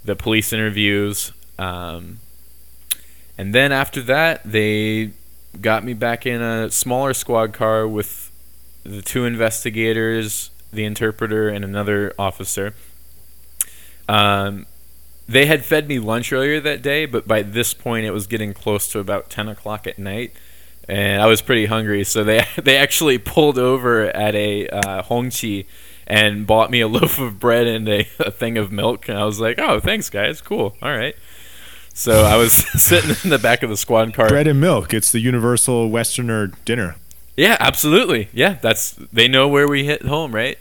[0.03, 1.31] the police interviews.
[1.59, 2.19] Um,
[3.37, 5.11] and then after that, they
[5.61, 8.31] got me back in a smaller squad car with
[8.83, 12.73] the two investigators, the interpreter, and another officer.
[14.07, 14.65] Um,
[15.27, 18.53] they had fed me lunch earlier that day, but by this point, it was getting
[18.53, 20.33] close to about 10 o'clock at night.
[20.87, 25.65] And I was pretty hungry, so they they actually pulled over at a uh, Hongqi
[26.05, 29.09] and bought me a loaf of bread and a, a thing of milk.
[29.09, 30.41] And I was like, "Oh, thanks, guys.
[30.41, 30.75] Cool.
[30.83, 31.15] All right."
[31.95, 34.27] So I was sitting in the back of the squad car.
[34.27, 34.93] Bread and milk.
[34.93, 36.97] It's the universal Westerner dinner.
[37.37, 38.27] Yeah, absolutely.
[38.33, 40.59] Yeah, that's they know where we hit home, right?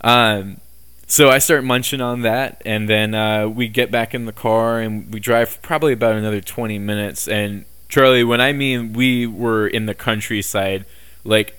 [0.00, 0.58] Um,
[1.06, 4.80] so I start munching on that, and then uh, we get back in the car
[4.80, 7.28] and we drive probably about another twenty minutes.
[7.28, 10.86] And Charlie, when I mean we were in the countryside,
[11.22, 11.54] like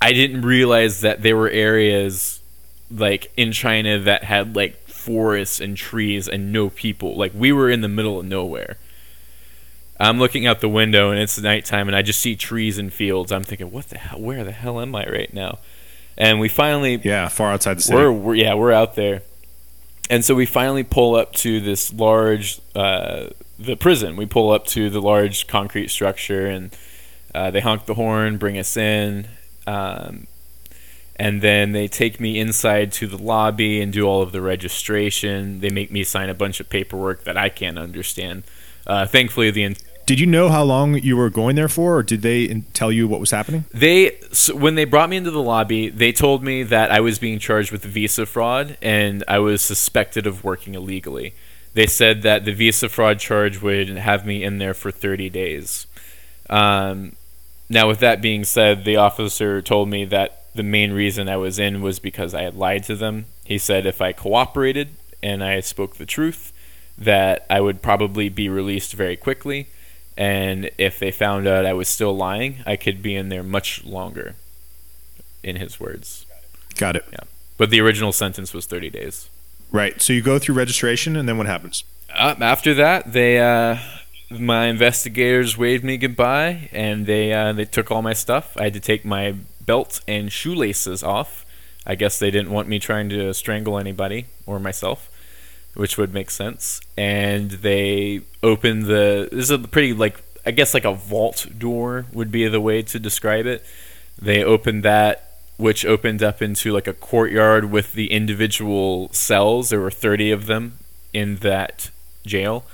[0.00, 2.40] I didn't realize that there were areas
[2.92, 7.16] like in China that had like forests and trees and no people.
[7.16, 8.76] Like we were in the middle of nowhere.
[10.00, 13.32] I'm looking out the window and it's nighttime and I just see trees and fields.
[13.32, 14.20] I'm thinking, what the hell?
[14.20, 15.58] Where the hell am I right now?
[16.16, 17.96] And we finally, Yeah, far outside the city.
[17.96, 19.22] we're, we're yeah, we're out there.
[20.10, 24.16] And so we finally pull up to this large, uh, the prison.
[24.16, 26.74] We pull up to the large concrete structure and
[27.34, 29.28] uh, they honk the horn, bring us in.
[29.66, 30.26] Um,
[31.18, 35.60] and then they take me inside to the lobby and do all of the registration.
[35.60, 38.44] They make me sign a bunch of paperwork that I can't understand.
[38.86, 39.76] Uh, thankfully, the in-
[40.06, 43.08] Did you know how long you were going there for, or did they tell you
[43.08, 43.64] what was happening?
[43.74, 47.18] they so when they brought me into the lobby, they told me that I was
[47.18, 51.34] being charged with visa fraud and I was suspected of working illegally.
[51.74, 55.86] They said that the visa fraud charge would have me in there for 30 days.
[56.48, 57.12] Um,
[57.68, 61.58] now, with that being said, the officer told me that the main reason I was
[61.58, 63.26] in was because I had lied to them.
[63.44, 64.90] He said if I cooperated
[65.22, 66.52] and I spoke the truth,
[66.96, 69.68] that I would probably be released very quickly.
[70.16, 73.84] And if they found out I was still lying, I could be in there much
[73.84, 74.34] longer,
[75.44, 76.26] in his words.
[76.76, 77.04] Got it.
[77.12, 77.20] Yeah.
[77.56, 79.30] But the original sentence was 30 days.
[79.70, 80.00] Right.
[80.02, 81.84] So you go through registration, and then what happens?
[82.12, 83.78] Uh, after that, they uh,
[84.30, 88.56] my investigators waved me goodbye, and they uh, they took all my stuff.
[88.56, 89.36] I had to take my
[89.68, 91.46] belt and shoelaces off.
[91.86, 95.08] I guess they didn't want me trying to strangle anybody or myself,
[95.74, 96.80] which would make sense.
[96.96, 99.28] And they opened the.
[99.30, 102.82] This is a pretty like I guess like a vault door would be the way
[102.82, 103.64] to describe it.
[104.20, 105.28] They opened that
[105.58, 109.70] which opened up into like a courtyard with the individual cells.
[109.70, 110.78] There were 30 of them
[111.12, 111.90] in that
[112.24, 112.64] jail.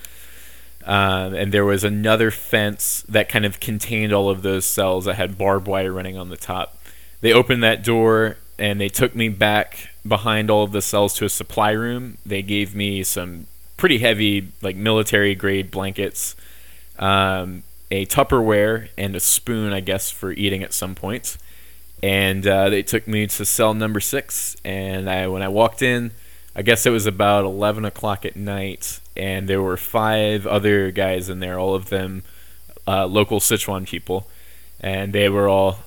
[0.84, 5.14] Um, and there was another fence that kind of contained all of those cells that
[5.14, 6.76] had barbed wire running on the top.
[7.24, 11.24] They opened that door and they took me back behind all of the cells to
[11.24, 12.18] a supply room.
[12.26, 13.46] They gave me some
[13.78, 16.36] pretty heavy, like military grade blankets,
[16.98, 21.38] um, a Tupperware, and a spoon, I guess, for eating at some point.
[22.02, 24.58] And uh, they took me to cell number six.
[24.62, 26.10] And I, when I walked in,
[26.54, 31.30] I guess it was about 11 o'clock at night, and there were five other guys
[31.30, 32.22] in there, all of them
[32.86, 34.28] uh, local Sichuan people.
[34.78, 35.78] And they were all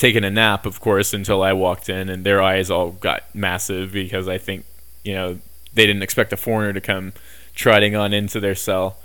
[0.00, 3.92] taking a nap, of course, until I walked in, and their eyes all got massive
[3.92, 4.64] because I think,
[5.04, 5.38] you know,
[5.74, 7.12] they didn't expect a foreigner to come
[7.54, 8.96] trotting on into their cell.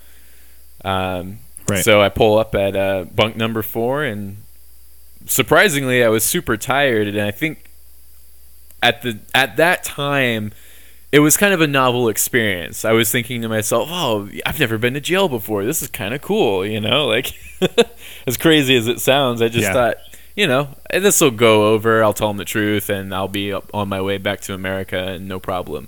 [0.86, 1.84] Um, right.
[1.84, 4.38] So I pull up at uh, bunk number four, and
[5.26, 7.70] surprisingly, I was super tired, and I think
[8.82, 10.54] at the at that time
[11.12, 12.86] it was kind of a novel experience.
[12.86, 15.66] I was thinking to myself, "Oh, I've never been to jail before.
[15.66, 17.34] This is kind of cool." You know, like
[18.28, 19.74] as crazy as it sounds, I just yeah.
[19.74, 19.98] thought,
[20.36, 22.04] you know, this will go over.
[22.04, 25.28] I'll tell them the truth, and I'll be on my way back to America, and
[25.28, 25.88] no problem.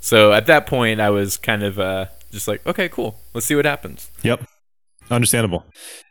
[0.00, 3.18] So at that point, I was kind of uh, just like, okay, cool.
[3.34, 4.10] Let's see what happens.
[4.22, 4.46] Yep,
[5.10, 5.64] understandable.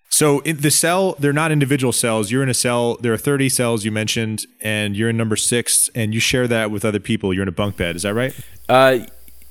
[0.10, 2.32] So in the cell, they're not individual cells.
[2.32, 2.98] You're in a cell.
[3.02, 6.72] There are 30 cells you mentioned, and you're in number six, and you share that
[6.72, 7.34] with other people.
[7.34, 7.96] You're in a bunk bed.
[7.96, 8.34] Is that right?
[8.70, 9.00] Uh,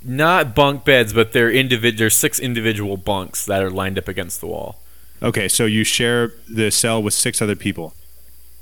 [0.03, 1.99] not bunk beds, but they're individual.
[1.99, 4.81] There's six individual bunks that are lined up against the wall.
[5.23, 7.95] Okay, so you share the cell with six other people.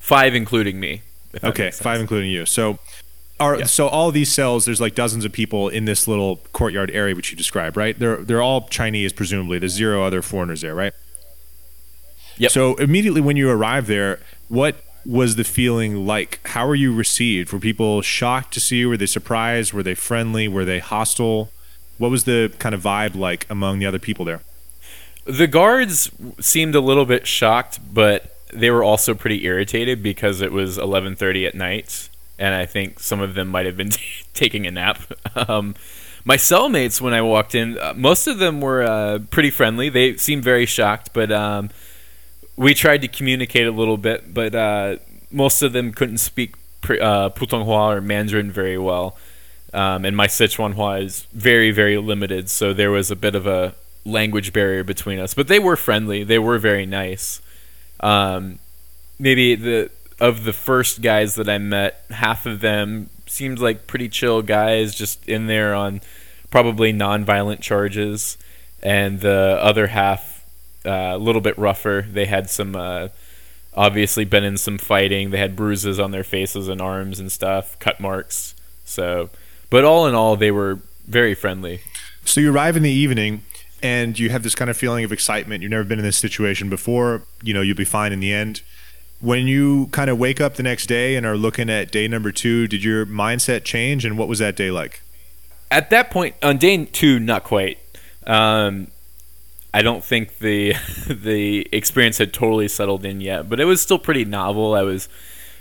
[0.02, 1.02] Five, including me.
[1.44, 2.44] Okay, five, including you.
[2.44, 2.80] So,
[3.38, 3.66] are yeah.
[3.66, 4.64] so all these cells?
[4.64, 7.96] There's like dozens of people in this little courtyard area which you described, right?
[7.96, 9.60] They're they're all Chinese, presumably.
[9.60, 10.92] There's zero other foreigners there, right?
[12.38, 12.50] Yep.
[12.50, 16.40] So immediately when you arrived there, what was the feeling like?
[16.48, 17.52] How were you received?
[17.52, 18.88] Were people shocked to see you?
[18.88, 19.72] Were they surprised?
[19.72, 20.48] Were they friendly?
[20.48, 21.52] Were they hostile?
[21.98, 24.40] What was the kind of vibe like among the other people there?
[25.26, 26.10] The guards
[26.40, 31.46] seemed a little bit shocked, but they were also pretty irritated because it was 11:30
[31.46, 34.02] at night, and I think some of them might have been t-
[34.34, 35.00] taking a nap.
[35.34, 35.74] Um,
[36.24, 39.88] my cellmates, when I walked in, uh, most of them were uh, pretty friendly.
[39.88, 41.70] They seemed very shocked, but um,
[42.56, 44.96] we tried to communicate a little bit, but uh,
[45.30, 49.16] most of them couldn't speak uh, Putonghua or Mandarin very well.
[49.72, 53.74] Um, and my Sichuanhua is very, very limited, so there was a bit of a
[54.04, 55.34] language barrier between us.
[55.34, 57.40] But they were friendly; they were very nice.
[58.02, 58.58] Um,
[59.18, 64.08] maybe the of the first guys that I met, half of them seemed like pretty
[64.08, 66.00] chill guys, just in there on
[66.50, 68.36] probably non-violent charges,
[68.82, 70.44] and the other half
[70.84, 72.06] uh, a little bit rougher.
[72.08, 73.08] They had some uh,
[73.74, 75.30] obviously been in some fighting.
[75.30, 78.54] They had bruises on their faces and arms and stuff, cut marks.
[78.84, 79.30] So,
[79.70, 81.80] but all in all, they were very friendly.
[82.24, 83.42] So you arrive in the evening
[83.82, 85.62] and you have this kind of feeling of excitement.
[85.62, 87.22] You've never been in this situation before.
[87.42, 88.62] You know, you'll be fine in the end.
[89.20, 92.32] When you kind of wake up the next day and are looking at day number
[92.32, 95.02] two, did your mindset change and what was that day like?
[95.70, 97.78] At that point, on day two, not quite.
[98.26, 98.88] Um,
[99.74, 100.74] I don't think the
[101.08, 104.74] the experience had totally settled in yet, but it was still pretty novel.
[104.74, 105.08] I was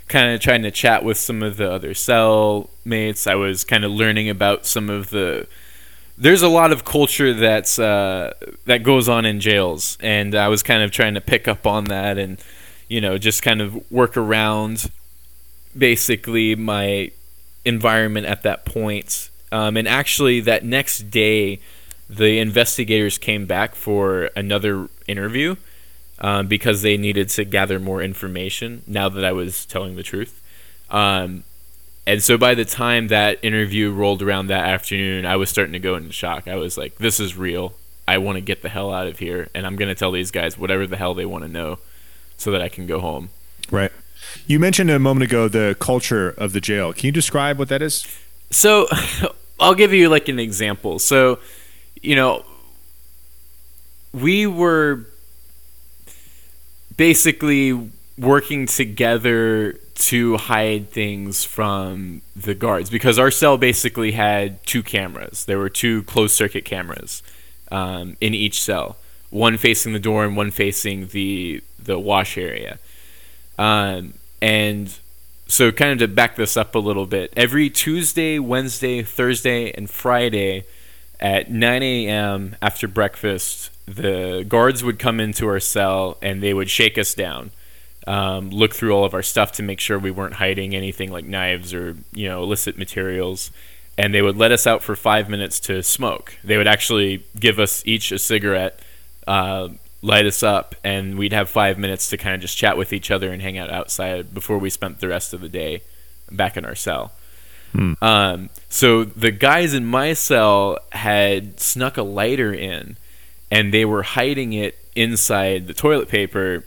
[0.08, 3.26] kind of trying to chat with some of the other cell mates.
[3.26, 5.46] I was kind of learning about some of the
[6.18, 8.34] there's a lot of culture that's uh,
[8.66, 11.84] that goes on in jails, and I was kind of trying to pick up on
[11.84, 12.38] that and
[12.88, 14.90] you know just kind of work around
[15.76, 17.10] basically my
[17.64, 19.30] environment at that point.
[19.50, 21.60] Um, and actually, that next day
[22.08, 25.56] the investigators came back for another interview
[26.18, 30.42] um, because they needed to gather more information now that I was telling the truth.
[30.90, 31.44] Um,
[32.06, 35.78] and so by the time that interview rolled around that afternoon, I was starting to
[35.78, 36.48] go into shock.
[36.48, 37.74] I was like, this is real.
[38.08, 39.48] I want to get the hell out of here.
[39.54, 41.78] And I'm going to tell these guys whatever the hell they want to know
[42.36, 43.30] so that I can go home.
[43.70, 43.92] Right.
[44.46, 46.92] You mentioned a moment ago the culture of the jail.
[46.92, 48.06] Can you describe what that is?
[48.50, 48.88] So
[49.60, 50.98] I'll give you like an example.
[50.98, 51.38] So
[52.02, 52.44] you know,
[54.12, 55.06] we were
[56.96, 64.82] basically working together to hide things from the guards because our cell basically had two
[64.82, 65.44] cameras.
[65.44, 67.22] There were two closed circuit cameras
[67.70, 68.96] um, in each cell,
[69.30, 72.78] one facing the door and one facing the the wash area.
[73.58, 74.98] Um, and
[75.46, 79.90] so, kind of to back this up a little bit, every Tuesday, Wednesday, Thursday, and
[79.90, 80.64] Friday
[81.20, 82.56] at 9 a.m.
[82.62, 87.50] after breakfast, the guards would come into our cell and they would shake us down,
[88.06, 91.24] um, look through all of our stuff to make sure we weren't hiding anything like
[91.24, 93.50] knives or you know illicit materials,
[93.96, 96.36] and they would let us out for five minutes to smoke.
[96.42, 98.80] They would actually give us each a cigarette
[99.26, 99.68] uh,
[100.02, 103.10] light us up, and we'd have five minutes to kind of just chat with each
[103.10, 105.82] other and hang out outside before we spent the rest of the day
[106.30, 107.12] back in our cell.
[107.72, 107.92] Hmm.
[108.02, 112.96] Um, so the guys in my cell had snuck a lighter in,
[113.50, 116.64] and they were hiding it inside the toilet paper.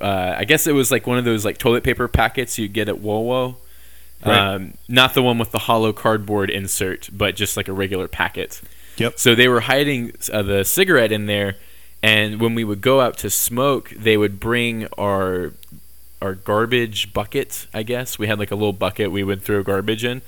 [0.00, 2.88] Uh, I guess it was like one of those like toilet paper packets you get
[2.88, 3.56] at Wowo.
[4.24, 4.36] Right.
[4.36, 8.60] Um, not the one with the hollow cardboard insert, but just like a regular packet.
[8.96, 9.18] Yep.
[9.18, 11.54] So they were hiding uh, the cigarette in there,
[12.02, 15.52] and when we would go out to smoke, they would bring our
[16.20, 17.66] our garbage bucket.
[17.72, 20.22] I guess we had like a little bucket we would throw garbage in.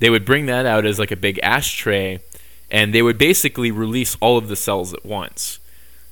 [0.00, 2.20] They would bring that out as like a big ashtray,
[2.70, 5.60] and they would basically release all of the cells at once.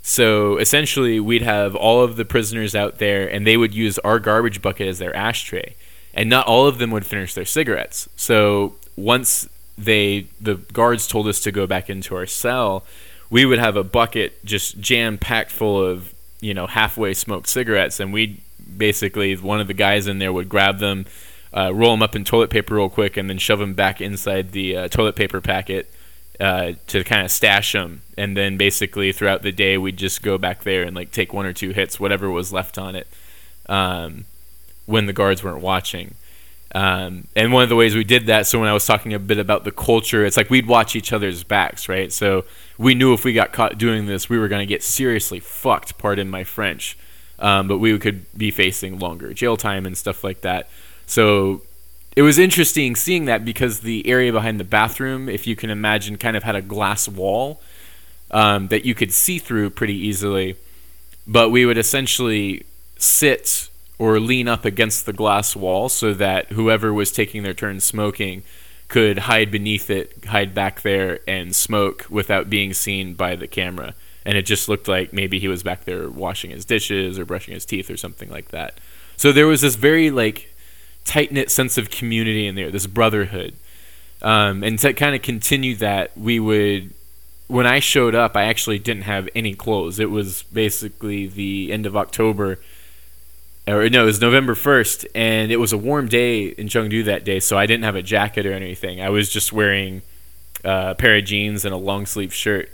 [0.08, 4.20] So essentially, we'd have all of the prisoners out there, and they would use our
[4.20, 5.74] garbage bucket as their ashtray.
[6.14, 8.08] And not all of them would finish their cigarettes.
[8.14, 12.84] So once they, the guards told us to go back into our cell,
[13.30, 17.98] we would have a bucket just jam packed full of, you know, halfway smoked cigarettes,
[17.98, 18.40] and we'd
[18.78, 21.06] basically one of the guys in there would grab them,
[21.52, 24.52] uh, roll them up in toilet paper real quick, and then shove them back inside
[24.52, 25.90] the uh, toilet paper packet
[26.40, 28.03] uh, to kind of stash them.
[28.16, 31.46] And then basically throughout the day, we'd just go back there and like take one
[31.46, 33.07] or two hits, whatever was left on it,
[33.68, 34.25] um,
[34.87, 36.14] when the guards weren't watching.
[36.75, 39.18] Um, and one of the ways we did that, so when I was talking a
[39.18, 42.12] bit about the culture, it's like we'd watch each other's backs, right?
[42.12, 42.44] So
[42.77, 45.96] we knew if we got caught doing this, we were going to get seriously fucked,
[45.96, 46.99] pardon my French.
[47.38, 50.68] Um, but we could be facing longer jail time and stuff like that.
[51.07, 51.62] So
[52.16, 56.16] it was interesting seeing that because the area behind the bathroom, if you can imagine,
[56.16, 57.61] kind of had a glass wall
[58.31, 60.57] um, that you could see through pretty easily.
[61.26, 62.64] But we would essentially
[62.96, 67.81] sit or lean up against the glass wall so that whoever was taking their turn
[67.81, 68.42] smoking
[68.88, 73.94] could hide beneath it, hide back there, and smoke without being seen by the camera.
[74.24, 77.52] And it just looked like maybe he was back there washing his dishes or brushing
[77.52, 78.79] his teeth or something like that.
[79.16, 80.55] So there was this very like
[81.06, 83.54] tight knit sense of community in there, this brotherhood.
[84.20, 86.92] Um, and to kind of continue that, we would,
[87.46, 89.98] when I showed up, I actually didn't have any clothes.
[89.98, 92.58] It was basically the end of October,
[93.68, 97.24] or no, it was November 1st, and it was a warm day in Chengdu that
[97.24, 99.00] day, so I didn't have a jacket or anything.
[99.00, 100.02] I was just wearing
[100.64, 102.70] uh, a pair of jeans and a long sleeve shirt.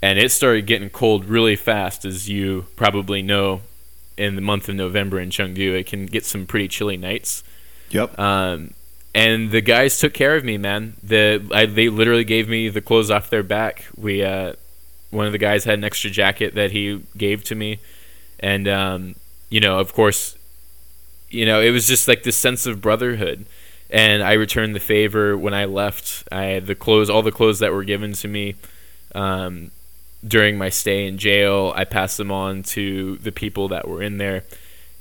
[0.00, 3.62] And it started getting cold really fast, as you probably know.
[4.14, 7.42] In the month of November in Chengdu, it can get some pretty chilly nights.
[7.92, 8.18] Yep.
[8.18, 8.74] Um,
[9.14, 10.94] and the guys took care of me, man.
[11.02, 13.84] The I, they literally gave me the clothes off their back.
[13.96, 14.54] We uh,
[15.10, 17.80] one of the guys had an extra jacket that he gave to me,
[18.40, 19.14] and um,
[19.50, 20.36] you know, of course,
[21.28, 23.46] you know, it was just like this sense of brotherhood.
[23.90, 26.26] And I returned the favor when I left.
[26.32, 28.54] I had the clothes, all the clothes that were given to me.
[29.14, 29.70] Um,
[30.26, 34.16] during my stay in jail, I passed them on to the people that were in
[34.16, 34.44] there,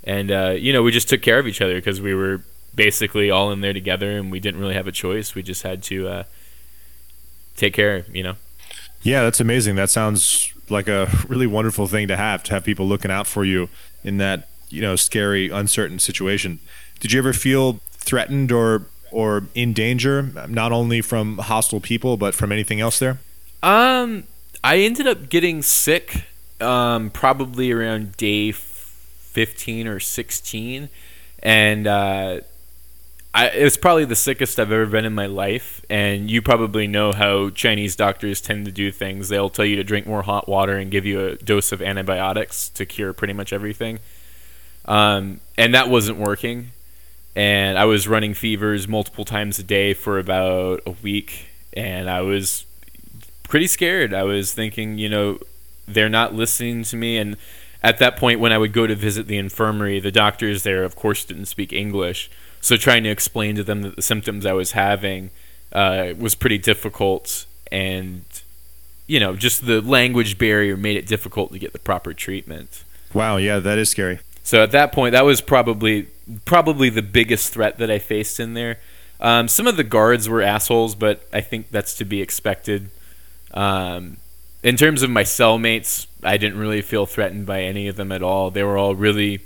[0.03, 2.41] and uh, you know we just took care of each other because we were
[2.73, 5.35] basically all in there together, and we didn't really have a choice.
[5.35, 6.23] We just had to uh,
[7.55, 8.35] take care, you know.
[9.01, 9.75] Yeah, that's amazing.
[9.75, 13.43] That sounds like a really wonderful thing to have to have people looking out for
[13.43, 13.69] you
[14.03, 16.59] in that you know scary, uncertain situation.
[16.99, 22.33] Did you ever feel threatened or or in danger, not only from hostile people but
[22.33, 23.19] from anything else there?
[23.61, 24.23] Um,
[24.63, 26.25] I ended up getting sick
[26.61, 30.89] um, probably around day 15 or 16.
[31.43, 32.41] And uh,
[33.33, 35.85] I, it was probably the sickest I've ever been in my life.
[35.89, 39.29] And you probably know how Chinese doctors tend to do things.
[39.29, 42.69] They'll tell you to drink more hot water and give you a dose of antibiotics
[42.69, 43.99] to cure pretty much everything.
[44.85, 46.71] Um, and that wasn't working.
[47.35, 51.47] And I was running fevers multiple times a day for about a week.
[51.73, 52.65] And I was
[53.43, 54.13] pretty scared.
[54.13, 55.39] I was thinking, you know,
[55.87, 57.17] they're not listening to me.
[57.17, 57.37] And
[57.81, 60.97] at that point, when I would go to visit the infirmary, the doctors there, of
[60.97, 62.29] course, didn't speak English.
[62.61, 65.31] So trying to explain to them that the symptoms I was having
[65.73, 67.45] uh, was pretty difficult.
[67.71, 68.23] And,
[69.07, 72.83] you know, just the language barrier made it difficult to get the proper treatment.
[73.13, 74.19] Wow, yeah, that is scary.
[74.43, 76.07] So at that point, that was probably
[76.45, 78.79] probably the biggest threat that I faced in there.
[79.19, 82.89] Um, some of the guards were assholes, but I think that's to be expected.
[83.53, 84.17] Um,
[84.63, 88.23] in terms of my cellmates, I didn't really feel threatened by any of them at
[88.23, 88.49] all.
[88.49, 89.41] They were all really,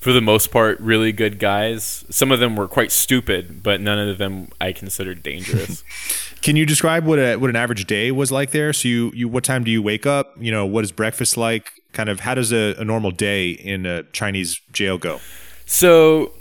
[0.00, 2.04] for the most part, really good guys.
[2.08, 5.84] Some of them were quite stupid, but none of them I considered dangerous.
[6.42, 8.72] Can you describe what a what an average day was like there?
[8.72, 10.34] So you you what time do you wake up?
[10.40, 11.72] You know, what is breakfast like?
[11.92, 15.20] Kind of how does a, a normal day in a Chinese jail go?
[15.66, 16.32] So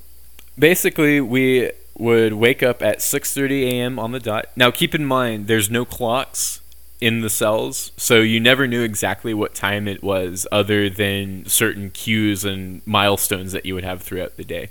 [0.57, 3.99] basically, we would wake up at 6:30 a.m.
[3.99, 4.47] on the dot.
[4.55, 6.61] Now, keep in mind, there's no clocks
[7.01, 11.89] in the cells, so you never knew exactly what time it was, other than certain
[11.89, 14.69] cues and milestones that you would have throughout the day.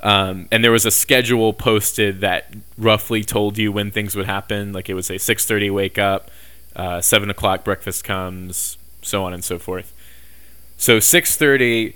[0.00, 4.72] Um, and there was a schedule posted that roughly told you when things would happen.
[4.72, 6.30] Like it would say 6:30 wake up,
[6.74, 9.94] uh, seven o'clock breakfast comes, so on and so forth.
[10.76, 11.94] So 6:30,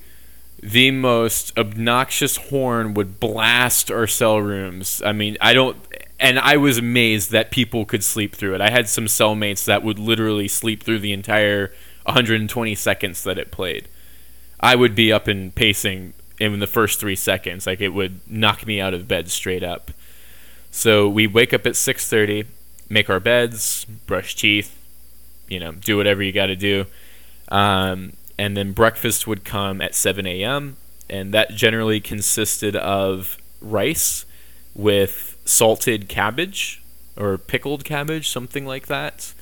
[0.62, 5.02] the most obnoxious horn would blast our cell rooms.
[5.04, 5.76] I mean, I don't,
[6.20, 8.60] and I was amazed that people could sleep through it.
[8.60, 11.72] I had some cellmates that would literally sleep through the entire
[12.04, 13.88] 120 seconds that it played.
[14.60, 17.66] I would be up and pacing in the first three seconds.
[17.66, 19.92] Like it would knock me out of bed straight up.
[20.70, 22.46] So we wake up at 6:30,
[22.90, 24.76] make our beds, brush teeth,
[25.48, 26.84] you know, do whatever you got to do,
[27.48, 30.76] um, and then breakfast would come at 7 a.m.
[31.08, 34.26] and that generally consisted of rice
[34.74, 36.82] with salted cabbage
[37.16, 39.34] or pickled cabbage, something like that.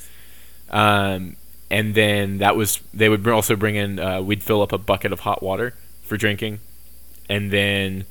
[0.69, 1.35] Um,
[1.71, 3.99] and then that was they would also bring in.
[3.99, 6.59] Uh, we'd fill up a bucket of hot water for drinking
[7.29, 8.05] and then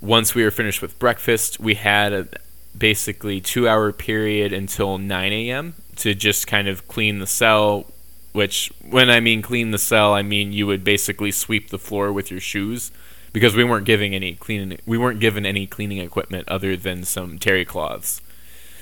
[0.00, 2.28] once we were finished with breakfast, we had a
[2.76, 5.74] basically two hour period until 9 a.m.
[5.96, 7.86] to just kind of clean the cell.
[8.32, 12.12] Which, when I mean clean the cell, I mean you would basically sweep the floor
[12.12, 12.92] with your shoes
[13.32, 14.78] because we weren't giving any cleaning.
[14.86, 18.22] We weren't given any cleaning equipment other than some terry cloths.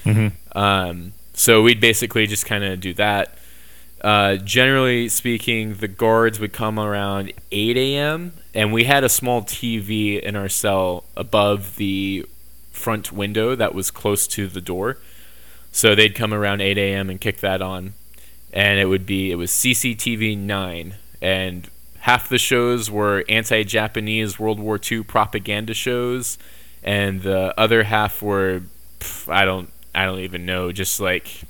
[0.04, 0.58] Mm-hmm.
[0.58, 3.38] Um, so we'd basically just kind of do that.
[4.00, 8.32] Uh, generally speaking, the guards would come around 8 a.m.
[8.54, 12.24] and we had a small TV in our cell above the
[12.70, 14.98] front window that was close to the door.
[15.72, 17.10] So they'd come around 8 a.m.
[17.10, 17.94] and kick that on,
[18.52, 21.68] and it would be it was CCTV 9, and
[22.08, 26.38] half the shows were anti-Japanese World War II propaganda shows,
[26.82, 28.62] and the other half were
[28.98, 31.42] pff, I don't I don't even know, just like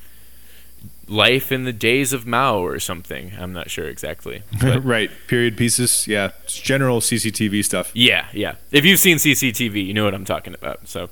[1.06, 3.32] life in the days of Mao or something.
[3.38, 4.42] I'm not sure exactly.
[4.62, 5.10] right.
[5.28, 6.08] Period pieces.
[6.08, 6.32] Yeah.
[6.42, 7.92] It's general CCTV stuff.
[7.94, 8.56] Yeah, yeah.
[8.72, 10.88] If you've seen CCTV, you know what I'm talking about.
[10.88, 11.08] So,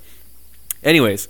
[0.83, 1.29] anyways,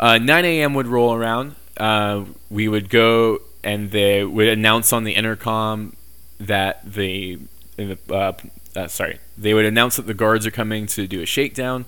[0.00, 0.74] uh, 9 a.m.
[0.74, 1.54] would roll around.
[1.76, 5.94] Uh, we would go and they would announce on the intercom
[6.38, 7.38] that the,
[7.78, 8.32] uh,
[8.76, 11.84] uh, sorry, they would announce that the guards are coming to do a shakedown.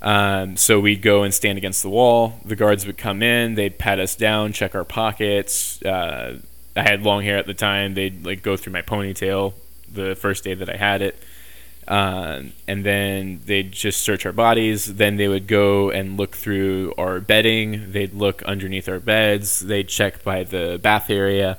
[0.00, 2.40] Um, so we'd go and stand against the wall.
[2.44, 3.56] The guards would come in.
[3.56, 5.82] They'd pat us down, check our pockets.
[5.82, 6.38] Uh,
[6.76, 7.94] I had long hair at the time.
[7.94, 9.54] They'd like go through my ponytail
[9.92, 11.20] the first day that I had it,
[11.88, 14.94] um, and then they'd just search our bodies.
[14.96, 17.90] Then they would go and look through our bedding.
[17.92, 19.60] They'd look underneath our beds.
[19.60, 21.58] They'd check by the bath area,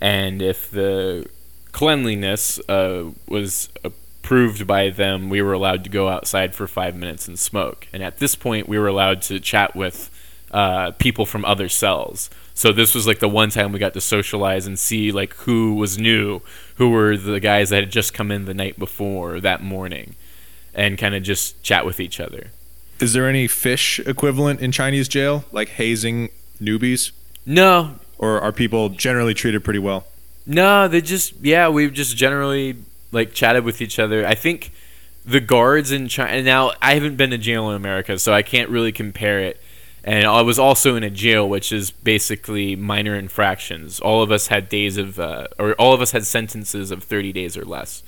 [0.00, 1.26] and if the
[1.74, 7.26] cleanliness uh, was approved by them, we were allowed to go outside for five minutes
[7.26, 7.88] and smoke.
[7.92, 10.08] And at this point, we were allowed to chat with
[10.52, 12.30] uh, people from other cells.
[12.54, 15.74] So this was like the one time we got to socialize and see like who
[15.74, 16.40] was new,
[16.76, 20.14] who were the guys that had just come in the night before that morning,
[20.74, 22.52] and kind of just chat with each other.
[23.00, 26.28] Is there any fish equivalent in Chinese jail, like hazing
[26.62, 27.10] newbies?
[27.44, 27.96] No.
[28.16, 30.06] Or are people generally treated pretty well?
[30.46, 32.76] No, they just yeah, we've just generally
[33.12, 34.26] like chatted with each other.
[34.26, 34.72] I think
[35.24, 36.42] the guards in China.
[36.42, 39.60] Now I haven't been to jail in America, so I can't really compare it.
[40.06, 44.00] And I was also in a jail, which is basically minor infractions.
[44.00, 47.32] All of us had days of, uh, or all of us had sentences of 30
[47.32, 48.02] days or less.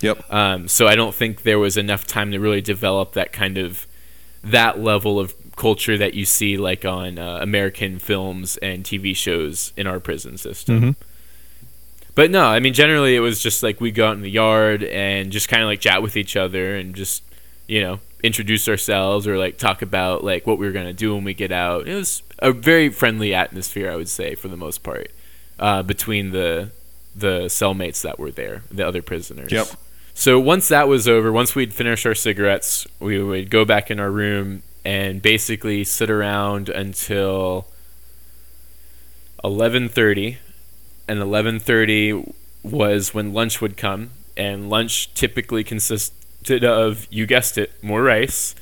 [0.00, 0.32] Yep.
[0.32, 3.86] Um, so I don't think there was enough time to really develop that kind of,
[4.42, 9.74] that level of culture that you see like on uh, American films and TV shows
[9.76, 10.80] in our prison system.
[10.80, 10.90] Mm-hmm
[12.14, 14.82] but no, I mean, generally it was just like we go out in the yard
[14.82, 17.22] and just kind of like chat with each other and just,
[17.66, 21.24] you know, introduce ourselves or like talk about like what we were gonna do when
[21.24, 21.88] we get out.
[21.88, 25.10] It was a very friendly atmosphere, I would say, for the most part,
[25.58, 26.70] uh, between the
[27.14, 29.52] the cellmates that were there, the other prisoners.
[29.52, 29.68] Yep.
[30.14, 33.98] So once that was over, once we'd finished our cigarettes, we would go back in
[33.98, 37.68] our room and basically sit around until
[39.42, 40.38] 11:30
[41.08, 42.32] and 11:30
[42.62, 48.54] was when lunch would come, and lunch typically consisted of you guessed it, more rice,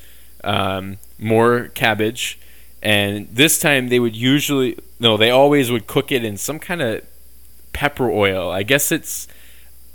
[0.44, 2.38] um, more cabbage,
[2.82, 6.82] and this time they would usually no, they always would cook it in some kind
[6.82, 7.02] of
[7.72, 8.50] pepper oil.
[8.50, 9.28] I guess it's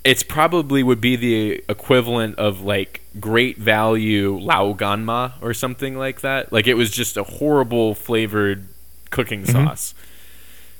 [0.03, 5.97] it's probably would be the equivalent of like great value lao gan ma or something
[5.97, 6.53] like that.
[6.53, 8.67] Like it was just a horrible flavored
[9.09, 9.65] cooking mm-hmm.
[9.65, 9.95] sauce.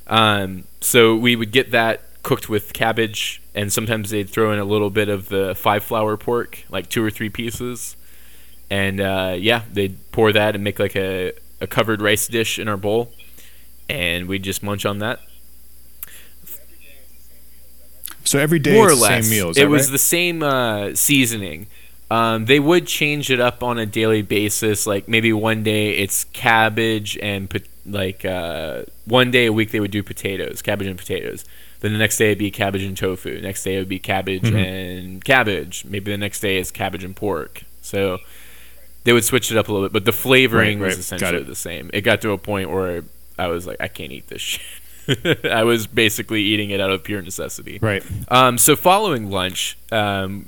[0.08, 4.66] Um, so we would get that cooked with cabbage, and sometimes they'd throw in a
[4.66, 7.95] little bit of the five flower pork, like two or three pieces.
[8.70, 12.68] And uh, yeah, they'd pour that and make like a, a covered rice dish in
[12.68, 13.12] our bowl.
[13.88, 15.20] and we'd just munch on that.
[18.24, 19.49] So every day More or less, same meal.
[19.51, 21.68] It that was the same uh, seasoning.
[22.10, 24.88] Um, they would change it up on a daily basis.
[24.88, 29.79] Like maybe one day it's cabbage and pot- like uh, one day a week they
[29.79, 31.45] would do potatoes, cabbage and potatoes.
[31.81, 33.39] Then the next day it'd be cabbage and tofu.
[33.41, 34.55] Next day it would be cabbage Mm-hmm.
[34.55, 35.86] and cabbage.
[35.86, 37.63] Maybe the next day is cabbage and pork.
[37.81, 38.19] So
[39.03, 40.97] they would switch it up a little bit, but the flavoring Right, right.
[40.97, 41.91] was essentially the same.
[41.93, 43.03] It got to a point where
[43.38, 45.45] I was like, I can't eat this shit.
[45.45, 47.77] I was basically eating it out of pure necessity.
[47.79, 48.03] right.
[48.29, 50.47] Um, so following lunch, um,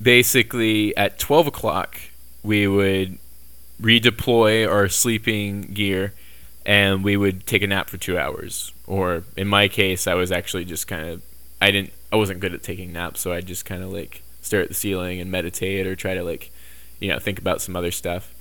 [0.00, 2.00] basically at 12 o'clock,
[2.42, 3.18] we would
[3.80, 6.14] redeploy our sleeping gear
[6.64, 8.72] and we would take a nap for two hours.
[8.86, 11.22] Or in my case, I was actually just kind of,
[11.60, 14.62] I didn't, I wasn't good at taking naps, so I just kind of like stare
[14.62, 16.50] at the ceiling and meditate or try to like,
[17.00, 18.34] you know, think about some other stuff.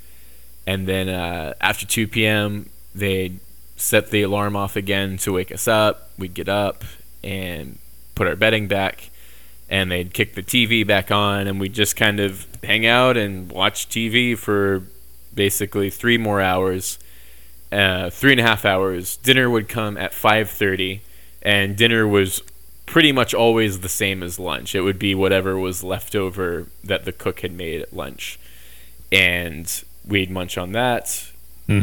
[0.68, 3.40] And then uh, after 2 p.m., they'd
[3.76, 6.12] set the alarm off again to wake us up.
[6.18, 6.84] We'd get up
[7.24, 7.80] and
[8.16, 9.10] put our bedding back,
[9.70, 13.52] and they'd kick the TV back on, and we'd just kind of hang out and
[13.52, 14.84] watch TV for
[15.34, 17.00] basically three more hours,
[17.72, 19.18] uh, three and a half hours.
[19.18, 21.02] Dinner would come at 5:30,
[21.42, 22.42] and dinner was
[22.86, 24.76] pretty much always the same as lunch.
[24.76, 28.40] It would be whatever was left over that the cook had made at lunch,
[29.12, 31.28] and we'd munch on that.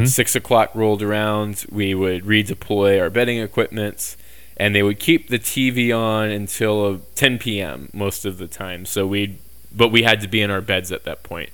[0.04, 4.16] Six o'clock rolled around, we would redeploy our bedding equipment,
[4.58, 7.88] and they would keep the TV on until uh, 10 p.m.
[7.94, 8.84] most of the time.
[8.84, 9.38] So we,
[9.74, 11.48] but we had to be in our beds at that point.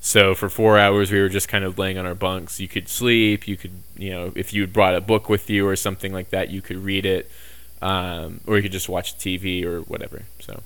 [0.00, 2.60] So for four hours, we were just kind of laying on our bunks.
[2.60, 3.48] You could sleep.
[3.48, 6.50] You could, you know, if you brought a book with you or something like that,
[6.50, 7.30] you could read it,
[7.82, 10.22] um, or you could just watch TV or whatever.
[10.40, 10.62] So.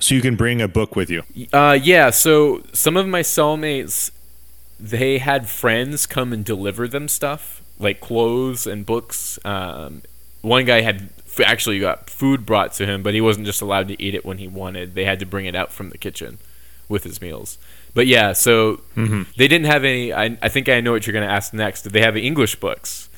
[0.00, 1.22] So you can bring a book with you.
[1.52, 2.10] Uh, yeah.
[2.10, 4.10] So some of my cellmates,
[4.78, 9.38] they had friends come and deliver them stuff like clothes and books.
[9.44, 10.02] Um,
[10.42, 11.10] one guy had
[11.44, 14.38] actually got food brought to him, but he wasn't just allowed to eat it when
[14.38, 14.94] he wanted.
[14.94, 16.38] They had to bring it out from the kitchen
[16.88, 17.58] with his meals.
[17.94, 18.80] But yeah, so
[19.36, 20.12] they didn't have any.
[20.12, 21.82] I, I think I know what you're going to ask next.
[21.82, 23.08] Did they have English books?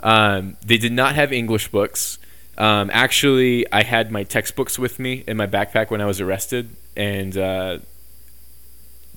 [0.00, 2.18] Um, they did not have English books.
[2.56, 6.70] Um, actually, I had my textbooks with me in my backpack when I was arrested,
[6.96, 7.78] and uh,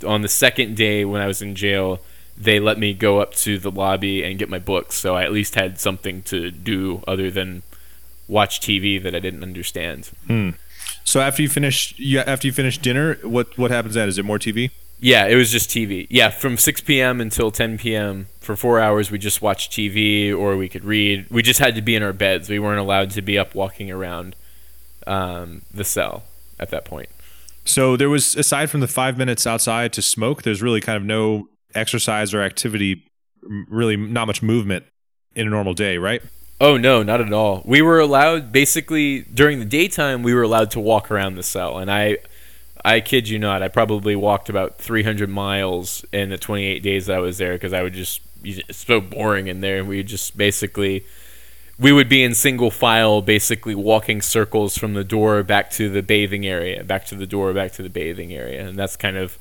[0.05, 2.01] on the second day when I was in jail,
[2.37, 4.95] they let me go up to the lobby and get my books.
[4.95, 7.63] So I at least had something to do other than
[8.27, 10.09] watch TV that I didn't understand.
[11.03, 14.07] So after you finish, you, after you finish dinner, what what happens then?
[14.07, 14.71] Is it more TV?
[15.03, 16.05] Yeah, it was just TV.
[16.11, 17.19] Yeah, from 6 p.m.
[17.19, 18.27] until 10 p.m.
[18.39, 21.25] for four hours, we just watched TV or we could read.
[21.31, 22.49] We just had to be in our beds.
[22.49, 24.35] We weren't allowed to be up walking around
[25.07, 26.23] um, the cell
[26.59, 27.09] at that point.
[27.65, 31.03] So there was, aside from the five minutes outside to smoke, there's really kind of
[31.03, 33.03] no exercise or activity,
[33.41, 34.85] really not much movement
[35.35, 36.21] in a normal day, right?
[36.61, 37.63] Oh no, not at all.
[37.65, 41.79] We were allowed basically during the daytime we were allowed to walk around the cell
[41.79, 42.19] and I
[42.85, 47.17] I kid you not, I probably walked about 300 miles in the 28 days I
[47.17, 49.83] was there because I would just it's so boring in there.
[49.83, 51.03] We just basically
[51.79, 56.03] we would be in single file basically walking circles from the door back to the
[56.03, 58.67] bathing area, back to the door, back to the bathing area.
[58.67, 59.39] And that's kind of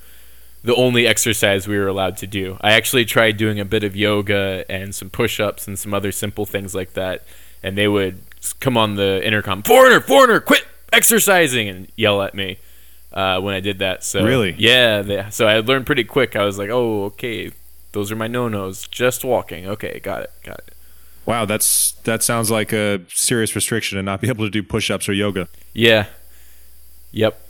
[0.63, 2.59] the only exercise we were allowed to do.
[2.61, 6.45] I actually tried doing a bit of yoga and some push-ups and some other simple
[6.47, 7.25] things like that,
[7.63, 8.21] and they would
[8.61, 12.59] come on the intercom, "Foreigner, foreigner, quit exercising!" and yell at me
[13.13, 14.05] uh, when I did that.
[14.05, 14.55] So Really?
[14.59, 15.03] yeah.
[15.03, 16.37] They, so I learned pretty quick.
[16.37, 17.53] I was like, "Oh, okay,
[17.93, 18.87] those are my no-nos.
[18.87, 19.67] Just walking.
[19.67, 20.75] Okay, got it, got it."
[21.27, 25.09] Wow, that's that sounds like a serious restriction to not be able to do push-ups
[25.09, 25.49] or yoga.
[25.73, 26.07] Yeah.
[27.13, 27.41] Yep.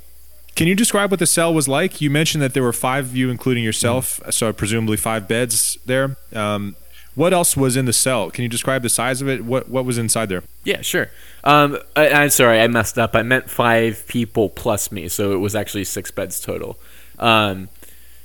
[0.56, 2.00] Can you describe what the cell was like?
[2.00, 6.16] You mentioned that there were five of you, including yourself, so presumably five beds there.
[6.34, 6.76] Um,
[7.14, 8.30] what else was in the cell?
[8.30, 9.44] Can you describe the size of it?
[9.44, 10.42] What what was inside there?
[10.64, 11.10] Yeah, sure.
[11.44, 13.16] Um, I, I'm sorry, I messed up.
[13.16, 16.78] I meant five people plus me, so it was actually six beds total.
[17.18, 17.68] Um,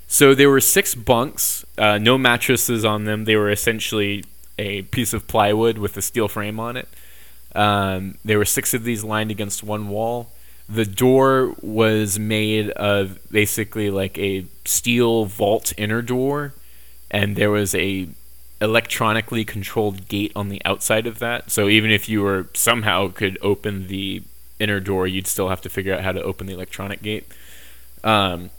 [0.07, 3.25] so there were six bunks, uh, no mattresses on them.
[3.25, 4.23] They were essentially
[4.57, 6.87] a piece of plywood with a steel frame on it.
[7.55, 10.29] Um, there were six of these lined against one wall.
[10.67, 16.53] The door was made of basically like a steel vault inner door,
[17.11, 18.09] and there was a
[18.61, 21.51] electronically controlled gate on the outside of that.
[21.51, 24.23] So even if you were somehow could open the
[24.59, 27.25] inner door, you'd still have to figure out how to open the electronic gate.
[28.03, 28.49] Um,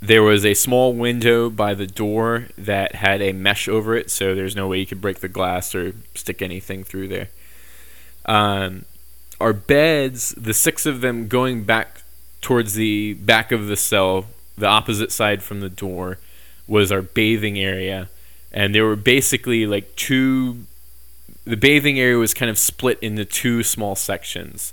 [0.00, 4.34] there was a small window by the door that had a mesh over it, so
[4.34, 7.30] there's no way you could break the glass or stick anything through there.
[8.26, 8.84] Um,
[9.40, 12.02] our beds, the six of them going back
[12.40, 14.26] towards the back of the cell,
[14.56, 16.18] the opposite side from the door,
[16.66, 18.08] was our bathing area.
[18.52, 20.66] And there were basically like two
[21.44, 24.72] the bathing area was kind of split into two small sections.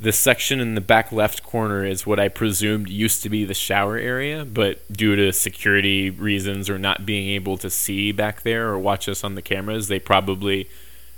[0.00, 3.54] The section in the back left corner is what I presumed used to be the
[3.54, 8.68] shower area, but due to security reasons or not being able to see back there
[8.68, 10.68] or watch us on the cameras, they probably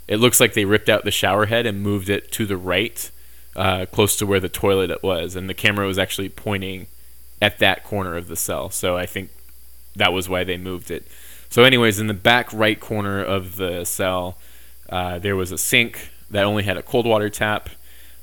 [0.08, 3.10] it looks like they ripped out the shower head and moved it to the right,
[3.54, 6.86] uh, close to where the toilet was, and the camera was actually pointing
[7.42, 8.70] at that corner of the cell.
[8.70, 9.30] So I think
[9.94, 11.06] that was why they moved it.
[11.48, 14.36] So, anyways, in the back right corner of the cell,
[14.88, 17.70] uh, there was a sink that only had a cold water tap.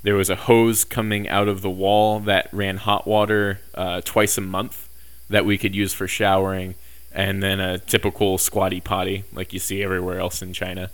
[0.02, 4.36] There was a hose coming out of the wall that ran hot water uh, twice
[4.36, 4.88] a month
[5.28, 6.74] that we could use for showering,
[7.12, 10.90] and then a typical squatty potty like you see everywhere else in China.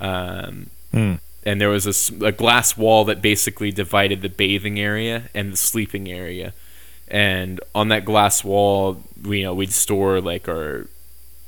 [0.00, 1.14] Um, Hmm.
[1.44, 6.10] And there was a glass wall that basically divided the bathing area and the sleeping
[6.10, 6.52] area.
[7.08, 10.86] And on that glass wall, we you know we'd store like our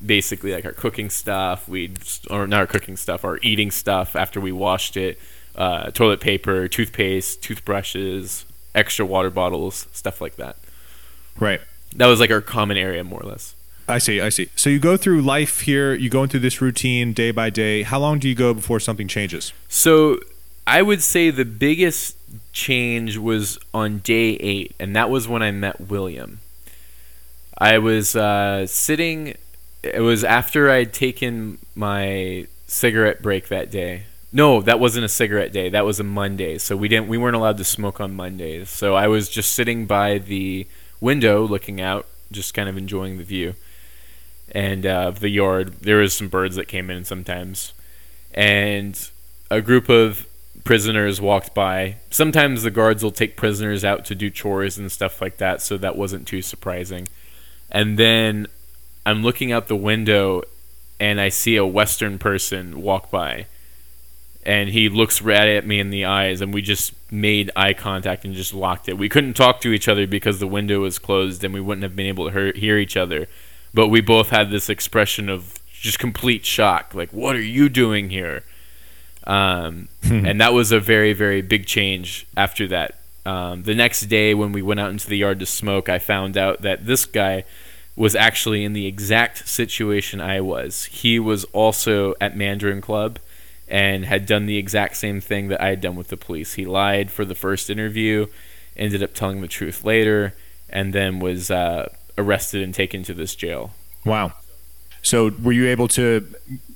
[0.05, 1.68] basically like our cooking stuff.
[1.68, 1.98] We'd
[2.30, 5.18] or not our cooking stuff, our eating stuff after we washed it.
[5.55, 10.57] Uh, toilet paper, toothpaste, toothbrushes, extra water bottles, stuff like that.
[11.38, 11.61] Right.
[11.96, 13.55] That was like our common area, more or less.
[13.89, 14.20] I see.
[14.20, 14.49] I see.
[14.57, 15.95] So you go through life here.
[15.95, 17.83] You go into this routine day by day.
[17.83, 19.53] How long do you go before something changes?
[19.68, 20.18] So
[20.66, 22.16] I would say the biggest
[22.53, 26.41] change was on day eight, and that was when I met William.
[27.59, 29.35] I was uh, sitting.
[29.83, 34.05] It was after I'd taken my cigarette break that day.
[34.33, 35.68] No, that wasn't a cigarette day.
[35.68, 36.57] That was a Monday.
[36.59, 37.09] So we didn't.
[37.09, 38.70] We weren't allowed to smoke on Mondays.
[38.70, 40.66] So I was just sitting by the
[41.01, 43.55] window, looking out, just kind of enjoying the view
[44.53, 45.80] and uh, the yard.
[45.80, 47.72] There was some birds that came in sometimes,
[48.32, 49.11] and
[49.50, 50.26] a group of
[50.64, 51.96] prisoners walked by.
[52.11, 55.76] Sometimes the guards will take prisoners out to do chores and stuff like that, so
[55.78, 57.09] that wasn't too surprising.
[57.70, 58.46] And then
[59.05, 60.42] I'm looking out the window
[61.00, 63.46] and I see a Western person walk by.
[64.44, 68.24] And he looks right at me in the eyes, and we just made eye contact
[68.24, 68.98] and just locked it.
[68.98, 71.94] We couldn't talk to each other because the window was closed and we wouldn't have
[71.94, 73.28] been able to hear, hear each other.
[73.75, 78.11] But we both had this expression of just complete shock like, what are you doing
[78.11, 78.45] here?
[79.25, 82.99] Um, and that was a very, very big change after that.
[83.25, 86.37] Um, the next day, when we went out into the yard to smoke, I found
[86.37, 87.45] out that this guy
[87.95, 90.85] was actually in the exact situation I was.
[90.87, 93.18] He was also at Mandarin Club
[93.68, 96.55] and had done the exact same thing that I had done with the police.
[96.55, 98.27] He lied for the first interview,
[98.77, 100.35] ended up telling the truth later,
[100.68, 103.72] and then was uh, arrested and taken to this jail.
[104.04, 104.32] Wow.
[105.02, 106.26] So were you able to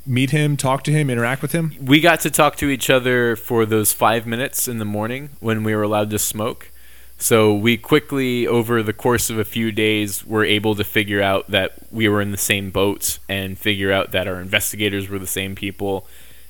[0.05, 1.74] meet him, talk to him, interact with him?
[1.80, 5.64] we got to talk to each other for those five minutes in the morning when
[5.64, 6.70] we were allowed to smoke.
[7.18, 11.51] So we quickly, over the course of a few days, were able to figure out
[11.51, 15.26] that we were in the same boat and figure out that our investigators were the
[15.26, 16.07] same people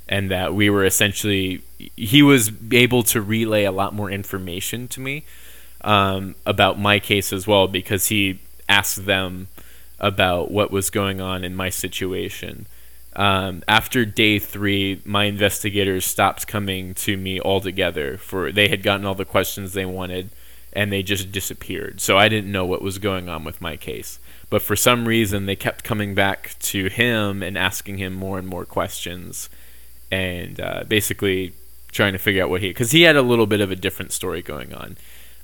[0.09, 1.63] and that we were essentially,
[1.97, 5.25] he was able to relay a lot more information to me
[5.83, 9.49] um, about my case as well because he asked them
[9.99, 12.67] about what was going on in my situation.
[13.15, 18.19] Um, after day three, my investigators stopped coming to me altogether.
[18.19, 20.31] For they had gotten all the questions they wanted,
[20.73, 22.01] and they just disappeared.
[22.01, 24.19] So I didn't know what was going on with my case.
[24.51, 28.47] But for some reason, they kept coming back to him and asking him more and
[28.47, 29.49] more questions,
[30.13, 31.53] and uh, basically
[31.91, 34.13] trying to figure out what he because he had a little bit of a different
[34.13, 34.97] story going on.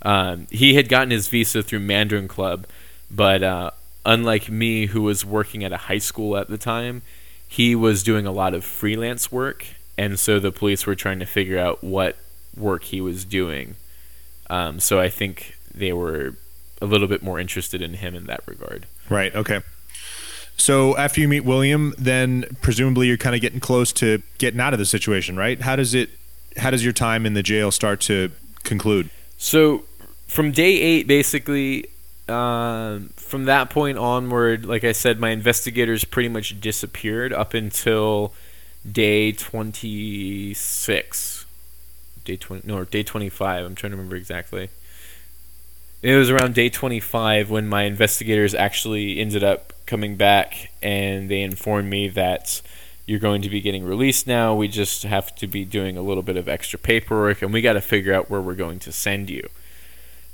[0.02, 2.66] Um, he had gotten his visa through Mandarin Club,
[3.14, 3.70] but uh,
[4.04, 7.02] unlike me, who was working at a high school at the time,
[7.46, 9.66] he was doing a lot of freelance work,
[9.98, 12.16] and so the police were trying to figure out what
[12.56, 13.76] work he was doing.
[14.48, 16.36] Um, so I think they were
[16.80, 18.86] a little bit more interested in him in that regard.
[19.08, 19.34] Right.
[19.34, 19.60] Okay.
[20.56, 24.72] So after you meet William, then presumably you're kind of getting close to getting out
[24.72, 25.60] of the situation, right?
[25.60, 26.10] How does it?
[26.58, 28.30] How does your time in the jail start to
[28.62, 29.08] conclude?
[29.38, 29.84] So
[30.26, 31.86] from day eight, basically,
[32.32, 38.32] um, from that point onward, like I said, my investigators pretty much disappeared up until
[38.90, 41.46] day twenty six.
[42.24, 43.64] Day twenty no, or day twenty five.
[43.64, 44.70] I'm trying to remember exactly.
[46.02, 51.42] It was around day 25 when my investigators actually ended up coming back and they
[51.42, 52.60] informed me that
[53.06, 54.52] you're going to be getting released now.
[54.52, 57.74] We just have to be doing a little bit of extra paperwork and we got
[57.74, 59.48] to figure out where we're going to send you.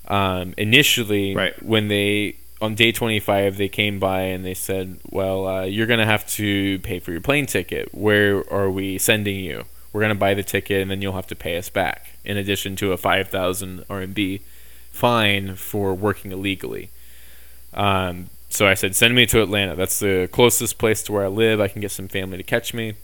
[0.08, 1.62] Um, initially, Right.
[1.62, 6.00] when they on day 25 they came by and they said, "Well, uh, you're going
[6.00, 7.94] to have to pay for your plane ticket.
[7.94, 9.66] Where are we sending you?
[9.92, 12.36] We're going to buy the ticket and then you'll have to pay us back in
[12.36, 14.40] addition to a 5,000 RMB
[14.90, 16.88] fine for working illegally."
[17.74, 19.76] Um, so I said, "Send me to Atlanta.
[19.76, 21.60] That's the closest place to where I live.
[21.60, 22.94] I can get some family to catch me."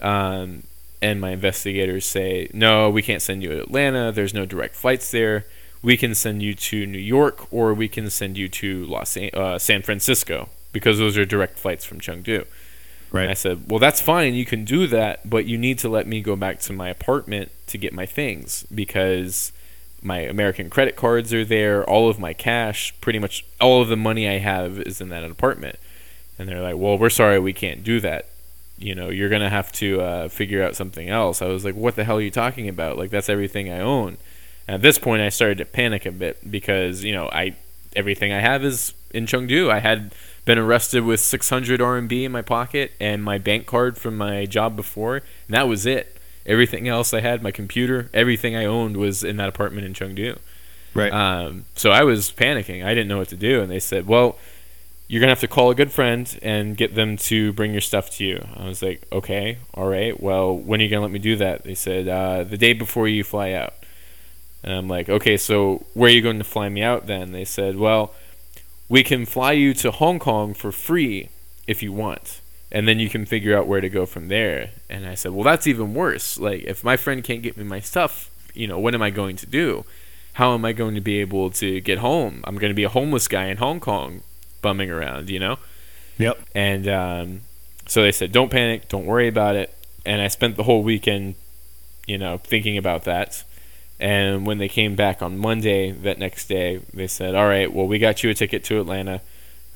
[0.00, 0.62] Um,
[1.02, 4.12] and my investigators say, no, we can't send you to Atlanta.
[4.12, 5.44] There's no direct flights there.
[5.82, 9.58] We can send you to New York or we can send you to Los uh,
[9.58, 12.46] San Francisco because those are direct flights from Chengdu.
[13.12, 13.22] Right.
[13.22, 14.34] And I said, well, that's fine.
[14.34, 17.50] You can do that, but you need to let me go back to my apartment
[17.66, 19.52] to get my things because
[20.02, 21.84] my American credit cards are there.
[21.88, 25.24] All of my cash, pretty much all of the money I have is in that
[25.24, 25.76] apartment.
[26.38, 28.26] And they're like, well, we're sorry, we can't do that.
[28.78, 31.42] You know, you're going to have to uh, figure out something else.
[31.42, 32.96] I was like, what the hell are you talking about?
[32.96, 34.16] Like, that's everything I own.
[34.70, 37.56] At this point, I started to panic a bit because, you know, I
[37.96, 39.68] everything I have is in Chengdu.
[39.68, 40.14] I had
[40.44, 44.76] been arrested with 600 RMB in my pocket and my bank card from my job
[44.76, 46.16] before, and that was it.
[46.46, 50.38] Everything else I had, my computer, everything I owned was in that apartment in Chengdu.
[50.94, 51.12] Right.
[51.12, 52.84] Um, so I was panicking.
[52.84, 54.38] I didn't know what to do, and they said, "Well,
[55.08, 58.08] you're gonna have to call a good friend and get them to bring your stuff
[58.18, 60.20] to you." I was like, "Okay, all right.
[60.22, 63.08] Well, when are you gonna let me do that?" They said, uh, "The day before
[63.08, 63.74] you fly out."
[64.62, 67.44] And I'm like, "Okay, so where are you going to fly me out then?" They
[67.44, 68.14] said, "Well."
[68.90, 71.30] we can fly you to Hong Kong for free
[71.66, 72.40] if you want.
[72.72, 74.70] And then you can figure out where to go from there.
[74.88, 76.38] And I said, well, that's even worse.
[76.38, 79.36] Like, if my friend can't get me my stuff, you know, what am I going
[79.36, 79.84] to do?
[80.34, 82.42] How am I going to be able to get home?
[82.44, 84.22] I'm going to be a homeless guy in Hong Kong
[84.60, 85.58] bumming around, you know?
[86.18, 86.40] Yep.
[86.54, 87.40] And um,
[87.86, 89.72] so they said, don't panic, don't worry about it.
[90.04, 91.36] And I spent the whole weekend,
[92.06, 93.44] you know, thinking about that.
[94.00, 97.86] And when they came back on Monday, that next day, they said, "All right, well,
[97.86, 99.20] we got you a ticket to Atlanta.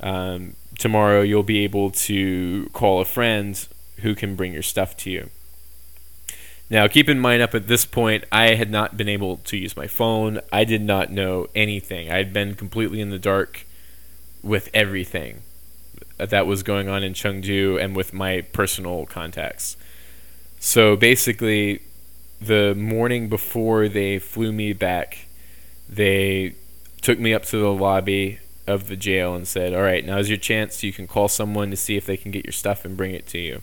[0.00, 3.66] Um, tomorrow, you'll be able to call a friend
[3.98, 5.30] who can bring your stuff to you."
[6.70, 9.76] Now, keep in mind, up at this point, I had not been able to use
[9.76, 10.40] my phone.
[10.50, 12.10] I did not know anything.
[12.10, 13.66] I had been completely in the dark
[14.42, 15.42] with everything
[16.16, 19.76] that was going on in Chengdu and with my personal contacts.
[20.58, 21.82] So basically,
[22.40, 25.26] the morning before they flew me back,
[25.88, 26.54] they
[27.02, 30.38] took me up to the lobby of the jail and said, "All right, now's your
[30.38, 30.82] chance.
[30.82, 33.26] You can call someone to see if they can get your stuff and bring it
[33.28, 33.62] to you."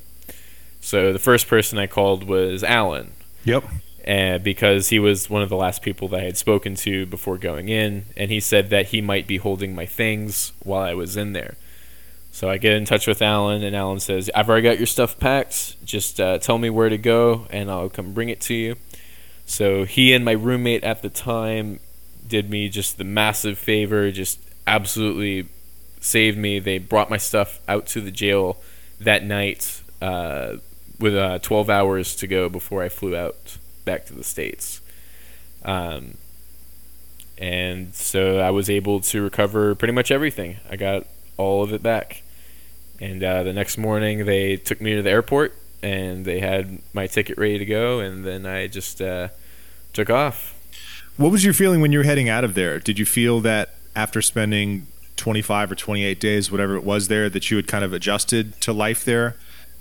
[0.79, 3.11] So the first person I called was Alan.
[3.45, 3.63] Yep.
[4.03, 7.37] And because he was one of the last people that I had spoken to before
[7.37, 11.15] going in, and he said that he might be holding my things while I was
[11.15, 11.55] in there.
[12.31, 15.19] So I get in touch with Alan, and Alan says, I've already got your stuff
[15.19, 15.83] packed.
[15.85, 18.75] Just uh, tell me where to go, and I'll come bring it to you.
[19.45, 21.81] So he and my roommate at the time
[22.25, 25.49] did me just the massive favor, just absolutely
[25.99, 26.59] saved me.
[26.59, 28.57] They brought my stuff out to the jail
[29.01, 30.55] that night uh,
[30.99, 34.79] with uh, 12 hours to go before I flew out back to the States.
[35.63, 36.17] Um,
[37.37, 40.57] and so I was able to recover pretty much everything.
[40.69, 41.07] I got
[41.37, 42.23] all of it back.
[42.99, 47.07] And uh, the next morning, they took me to the airport and they had my
[47.07, 47.99] ticket ready to go.
[47.99, 49.29] And then I just uh,
[49.93, 50.57] took off.
[51.17, 52.79] What was your feeling when you were heading out of there?
[52.79, 57.51] Did you feel that after spending 25 or 28 days, whatever it was there, that
[57.51, 59.35] you had kind of adjusted to life there?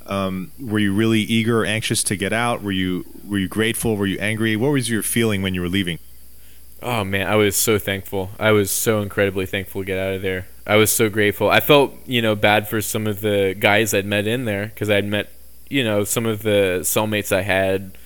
[0.07, 2.62] Um, were you really eager or anxious to get out?
[2.62, 3.96] Were you were you grateful?
[3.96, 4.57] Were you angry?
[4.57, 5.98] What was your feeling when you were leaving?
[6.83, 8.31] Oh man, I was so thankful.
[8.39, 10.47] I was so incredibly thankful to get out of there.
[10.66, 11.51] I was so grateful.
[11.51, 14.89] I felt, you know, bad for some of the guys I'd met in there because
[14.89, 15.31] I'd met,
[15.68, 17.99] you know, some of the cellmates I had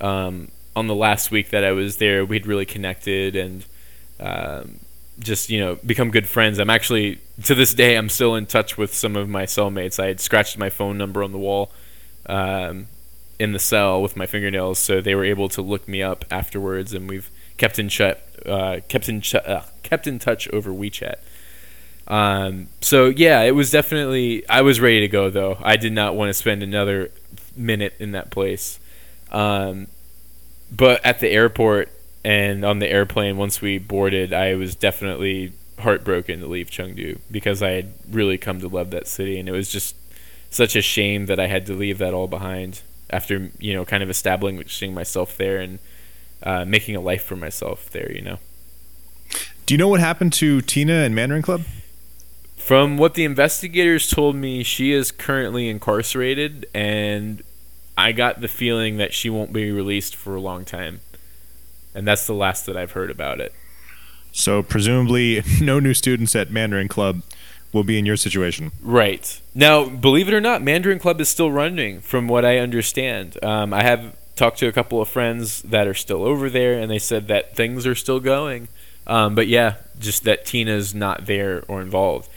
[0.00, 2.24] um, on the last week that I was there.
[2.24, 3.64] We'd really connected and
[4.20, 4.80] um,
[5.18, 6.58] just, you know, become good friends.
[6.58, 10.02] I'm actually to this day I'm still in touch with some of my cellmates.
[10.02, 11.70] I had scratched my phone number on the wall
[12.26, 12.88] um,
[13.38, 16.92] in the cell with my fingernails, so they were able to look me up afterwards,
[16.92, 18.00] and we've kept in ch-
[18.46, 21.16] uh, kept in uh, kept in touch over WeChat.
[22.06, 24.48] Um, so yeah, it was definitely.
[24.48, 25.58] I was ready to go though.
[25.62, 27.10] I did not want to spend another
[27.54, 28.80] minute in that place.
[29.30, 29.88] Um,
[30.74, 31.90] but at the airport
[32.24, 37.62] and on the airplane, once we boarded, I was definitely heartbroken to leave Chengdu because
[37.62, 39.94] I had really come to love that city, and it was just
[40.50, 42.80] such a shame that I had to leave that all behind
[43.10, 45.78] after you know kind of establishing myself there and
[46.42, 48.10] uh, making a life for myself there.
[48.12, 48.38] You know.
[49.66, 51.62] Do you know what happened to Tina and Mandarin Club?
[52.56, 57.42] From what the investigators told me, she is currently incarcerated, and
[57.96, 61.00] I got the feeling that she won't be released for a long time.
[61.94, 63.54] And that's the last that I've heard about it.
[64.32, 67.22] So, presumably, no new students at Mandarin Club
[67.72, 68.72] will be in your situation.
[68.82, 69.40] Right.
[69.54, 73.42] Now, believe it or not, Mandarin Club is still running, from what I understand.
[73.42, 76.90] Um, I have talked to a couple of friends that are still over there, and
[76.90, 78.68] they said that things are still going.
[79.06, 82.28] Um, but yeah, just that Tina's not there or involved.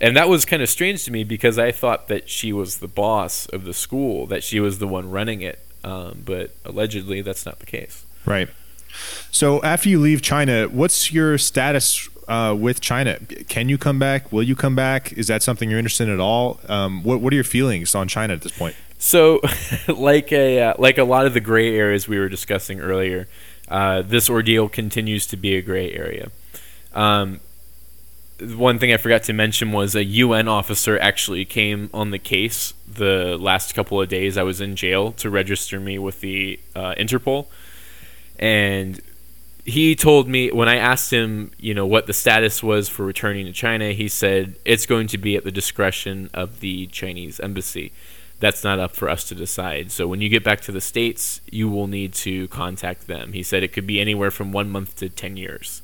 [0.00, 2.88] And that was kind of strange to me because I thought that she was the
[2.88, 5.58] boss of the school, that she was the one running it.
[5.84, 8.04] um, but allegedly that's not the case.
[8.26, 8.48] Right.
[9.30, 13.18] So after you leave China, what's your status uh, with China?
[13.48, 14.30] Can you come back?
[14.32, 15.12] Will you come back?
[15.12, 16.60] Is that something you're interested in at all?
[16.68, 18.76] Um, what What are your feelings on China at this point?
[19.00, 19.40] So,
[19.88, 23.28] like a uh, like a lot of the gray areas we were discussing earlier,
[23.68, 26.30] uh, this ordeal continues to be a gray area.
[26.92, 27.40] Um,
[28.40, 32.74] one thing I forgot to mention was a UN officer actually came on the case
[32.86, 36.94] the last couple of days I was in jail to register me with the uh,
[36.98, 37.46] Interpol,
[38.38, 39.00] and
[39.64, 43.46] he told me when I asked him, you know, what the status was for returning
[43.46, 47.92] to China, he said it's going to be at the discretion of the Chinese embassy.
[48.40, 49.92] That's not up for us to decide.
[49.92, 53.32] So when you get back to the states, you will need to contact them.
[53.32, 55.82] He said it could be anywhere from one month to ten years.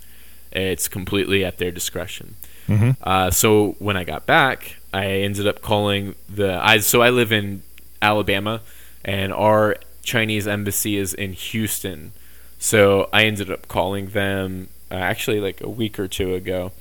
[0.52, 2.36] It's completely at their discretion.
[2.66, 2.90] Mm-hmm.
[3.02, 6.58] Uh, so when I got back, I ended up calling the.
[6.60, 7.62] I so I live in
[8.00, 8.62] Alabama,
[9.04, 12.12] and our Chinese embassy is in Houston.
[12.58, 16.72] So I ended up calling them uh, actually like a week or two ago,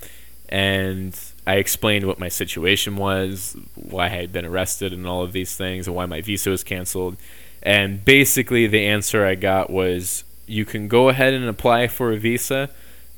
[0.48, 5.32] and I explained what my situation was, why I had been arrested, and all of
[5.32, 7.18] these things, and why my visa was canceled.
[7.62, 12.18] And basically, the answer I got was, "You can go ahead and apply for a
[12.18, 12.70] visa."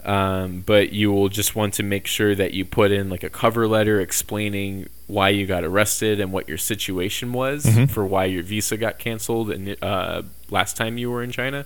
[0.04, 3.30] Um, but you will just want to make sure that you put in like a
[3.30, 7.86] cover letter explaining why you got arrested and what your situation was mm-hmm.
[7.86, 11.66] for why your visa got canceled and uh, last time you were in China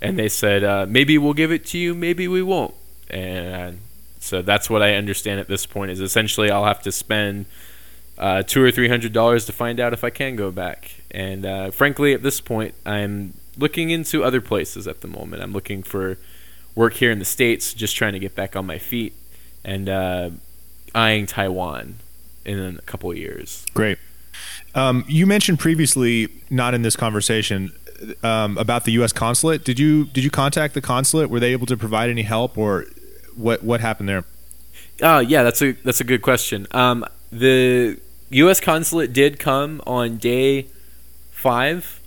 [0.00, 2.74] and they said uh, maybe we'll give it to you, maybe we won't.
[3.08, 3.80] And
[4.20, 7.46] so that's what I understand at this point is essentially I'll have to spend
[8.18, 10.92] uh, two or three hundred dollars to find out if I can go back.
[11.10, 15.42] And uh, frankly, at this point, I'm looking into other places at the moment.
[15.42, 16.18] I'm looking for
[16.74, 19.14] work here in the states, just trying to get back on my feet,
[19.64, 20.30] and uh,
[20.94, 21.96] eyeing Taiwan
[22.44, 23.64] in a couple of years.
[23.72, 23.98] Great.
[24.74, 27.72] Um, you mentioned previously, not in this conversation,
[28.22, 29.12] um, about the U.S.
[29.12, 29.64] consulate.
[29.64, 31.30] Did you did you contact the consulate?
[31.30, 32.84] Were they able to provide any help, or
[33.36, 34.24] what what happened there?
[35.02, 36.66] Uh, yeah, that's a that's a good question.
[36.72, 37.98] Um, the
[38.30, 38.60] U.S.
[38.60, 40.66] consulate did come on day
[41.30, 42.00] five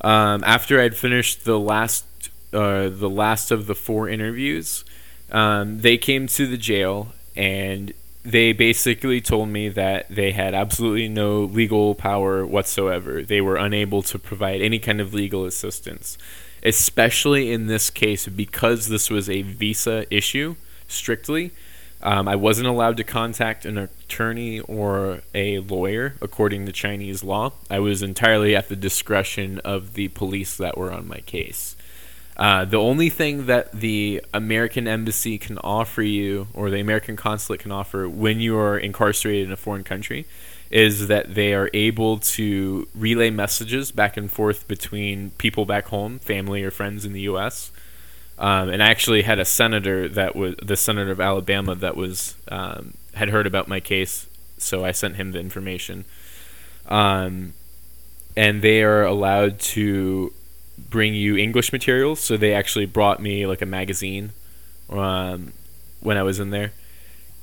[0.00, 2.04] um, after I'd finished the last
[2.52, 4.84] uh, the last of the four interviews.
[5.30, 7.92] Um, they came to the jail and
[8.22, 13.22] they basically told me that they had absolutely no legal power whatsoever.
[13.22, 16.18] They were unable to provide any kind of legal assistance,
[16.62, 20.56] especially in this case because this was a visa issue
[20.88, 21.52] strictly.
[22.02, 27.52] Um, I wasn't allowed to contact an attorney or a lawyer according to Chinese law.
[27.68, 31.76] I was entirely at the discretion of the police that were on my case.
[32.38, 37.60] Uh, the only thing that the American embassy can offer you, or the American consulate
[37.60, 40.24] can offer when you are incarcerated in a foreign country,
[40.70, 46.18] is that they are able to relay messages back and forth between people back home,
[46.20, 47.72] family or friends in the U.S.
[48.38, 52.36] Um, and I actually had a senator that was the senator of Alabama that was
[52.48, 56.04] um, had heard about my case, so I sent him the information.
[56.86, 57.52] Um,
[58.36, 60.32] and they are allowed to
[60.78, 62.20] bring you English materials.
[62.20, 64.30] So they actually brought me like a magazine
[64.88, 65.52] um,
[66.00, 66.72] when I was in there.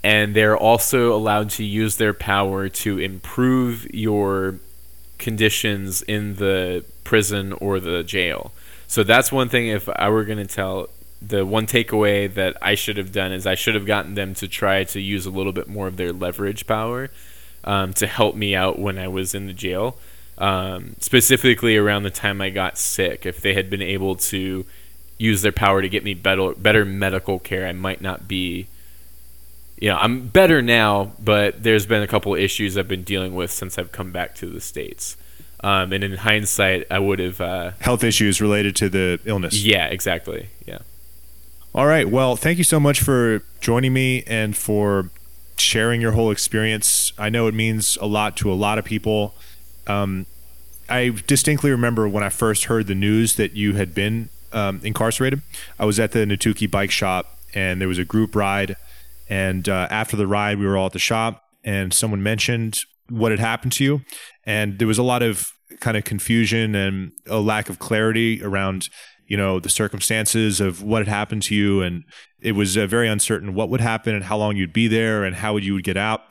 [0.03, 4.59] And they're also allowed to use their power to improve your
[5.17, 8.51] conditions in the prison or the jail.
[8.87, 9.67] So that's one thing.
[9.67, 10.89] If I were going to tell
[11.21, 14.47] the one takeaway that I should have done is I should have gotten them to
[14.47, 17.09] try to use a little bit more of their leverage power
[17.63, 19.97] um, to help me out when I was in the jail
[20.37, 23.25] um, specifically around the time I got sick.
[23.25, 24.65] If they had been able to
[25.17, 28.67] use their power to get me better better medical care, I might not be.
[29.79, 33.51] You know, I'm better now, but there's been a couple issues I've been dealing with
[33.51, 35.17] since I've come back to the states.
[35.63, 39.63] Um, and in hindsight, I would have uh, health issues related to the illness.
[39.63, 40.49] Yeah, exactly.
[40.65, 40.79] Yeah.
[41.73, 42.09] All right.
[42.09, 45.11] Well, thank you so much for joining me and for
[45.57, 47.13] sharing your whole experience.
[47.17, 49.35] I know it means a lot to a lot of people.
[49.85, 50.25] Um,
[50.89, 55.41] I distinctly remember when I first heard the news that you had been um, incarcerated.
[55.77, 58.75] I was at the Natuki bike shop and there was a group ride.
[59.29, 63.31] And uh, after the ride, we were all at the shop and someone mentioned what
[63.31, 64.01] had happened to you.
[64.45, 65.47] And there was a lot of
[65.79, 68.89] kind of confusion and a lack of clarity around,
[69.27, 71.81] you know, the circumstances of what had happened to you.
[71.81, 72.03] And
[72.39, 75.35] it was uh, very uncertain what would happen and how long you'd be there and
[75.35, 76.21] how you would get out.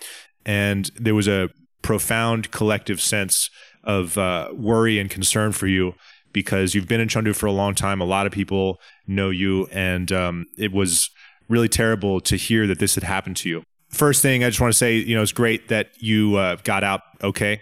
[0.44, 1.50] And there was a
[1.82, 3.50] profound collective sense
[3.84, 5.94] of uh, worry and concern for you
[6.32, 8.00] because you've been in Chengdu for a long time.
[8.00, 11.08] A lot of people know you, and um, it was
[11.48, 13.62] really terrible to hear that this had happened to you.
[13.88, 16.82] First thing, I just want to say, you know, it's great that you uh, got
[16.84, 17.60] out okay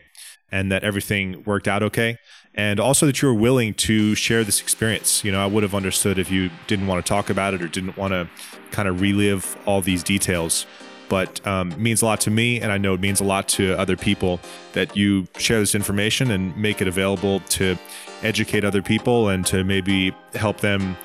[0.50, 2.16] and that everything worked out okay.
[2.54, 5.24] and also that you were willing to share this experience.
[5.24, 7.68] You know, I would have understood if you didn't want to talk about it or
[7.68, 8.28] didn't want to
[8.70, 10.66] kind of relive all these details.
[11.08, 13.78] But um, means a lot to me, and I know it means a lot to
[13.78, 14.40] other people
[14.72, 17.76] that you share this information and make it available to
[18.22, 20.96] educate other people and to maybe help them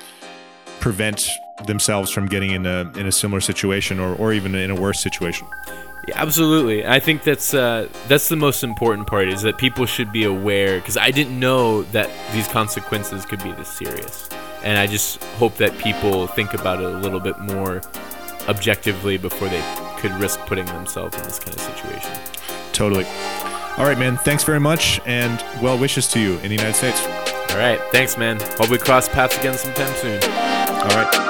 [0.80, 1.28] prevent
[1.66, 5.00] themselves from getting in a in a similar situation or, or even in a worse
[5.00, 5.46] situation.
[6.08, 6.86] Yeah, absolutely.
[6.86, 10.78] I think that's uh, that's the most important part is that people should be aware
[10.78, 14.28] because I didn't know that these consequences could be this serious,
[14.62, 17.82] and I just hope that people think about it a little bit more
[18.48, 19.62] objectively before they
[19.98, 22.10] could risk putting themselves in this kind of situation.
[22.72, 23.04] Totally.
[23.76, 24.16] All right, man.
[24.16, 27.04] Thanks very much, and well wishes to you in the United States.
[27.50, 27.80] All right.
[27.92, 28.40] Thanks, man.
[28.58, 30.22] Hope we cross paths again sometime soon.
[30.22, 31.29] All right.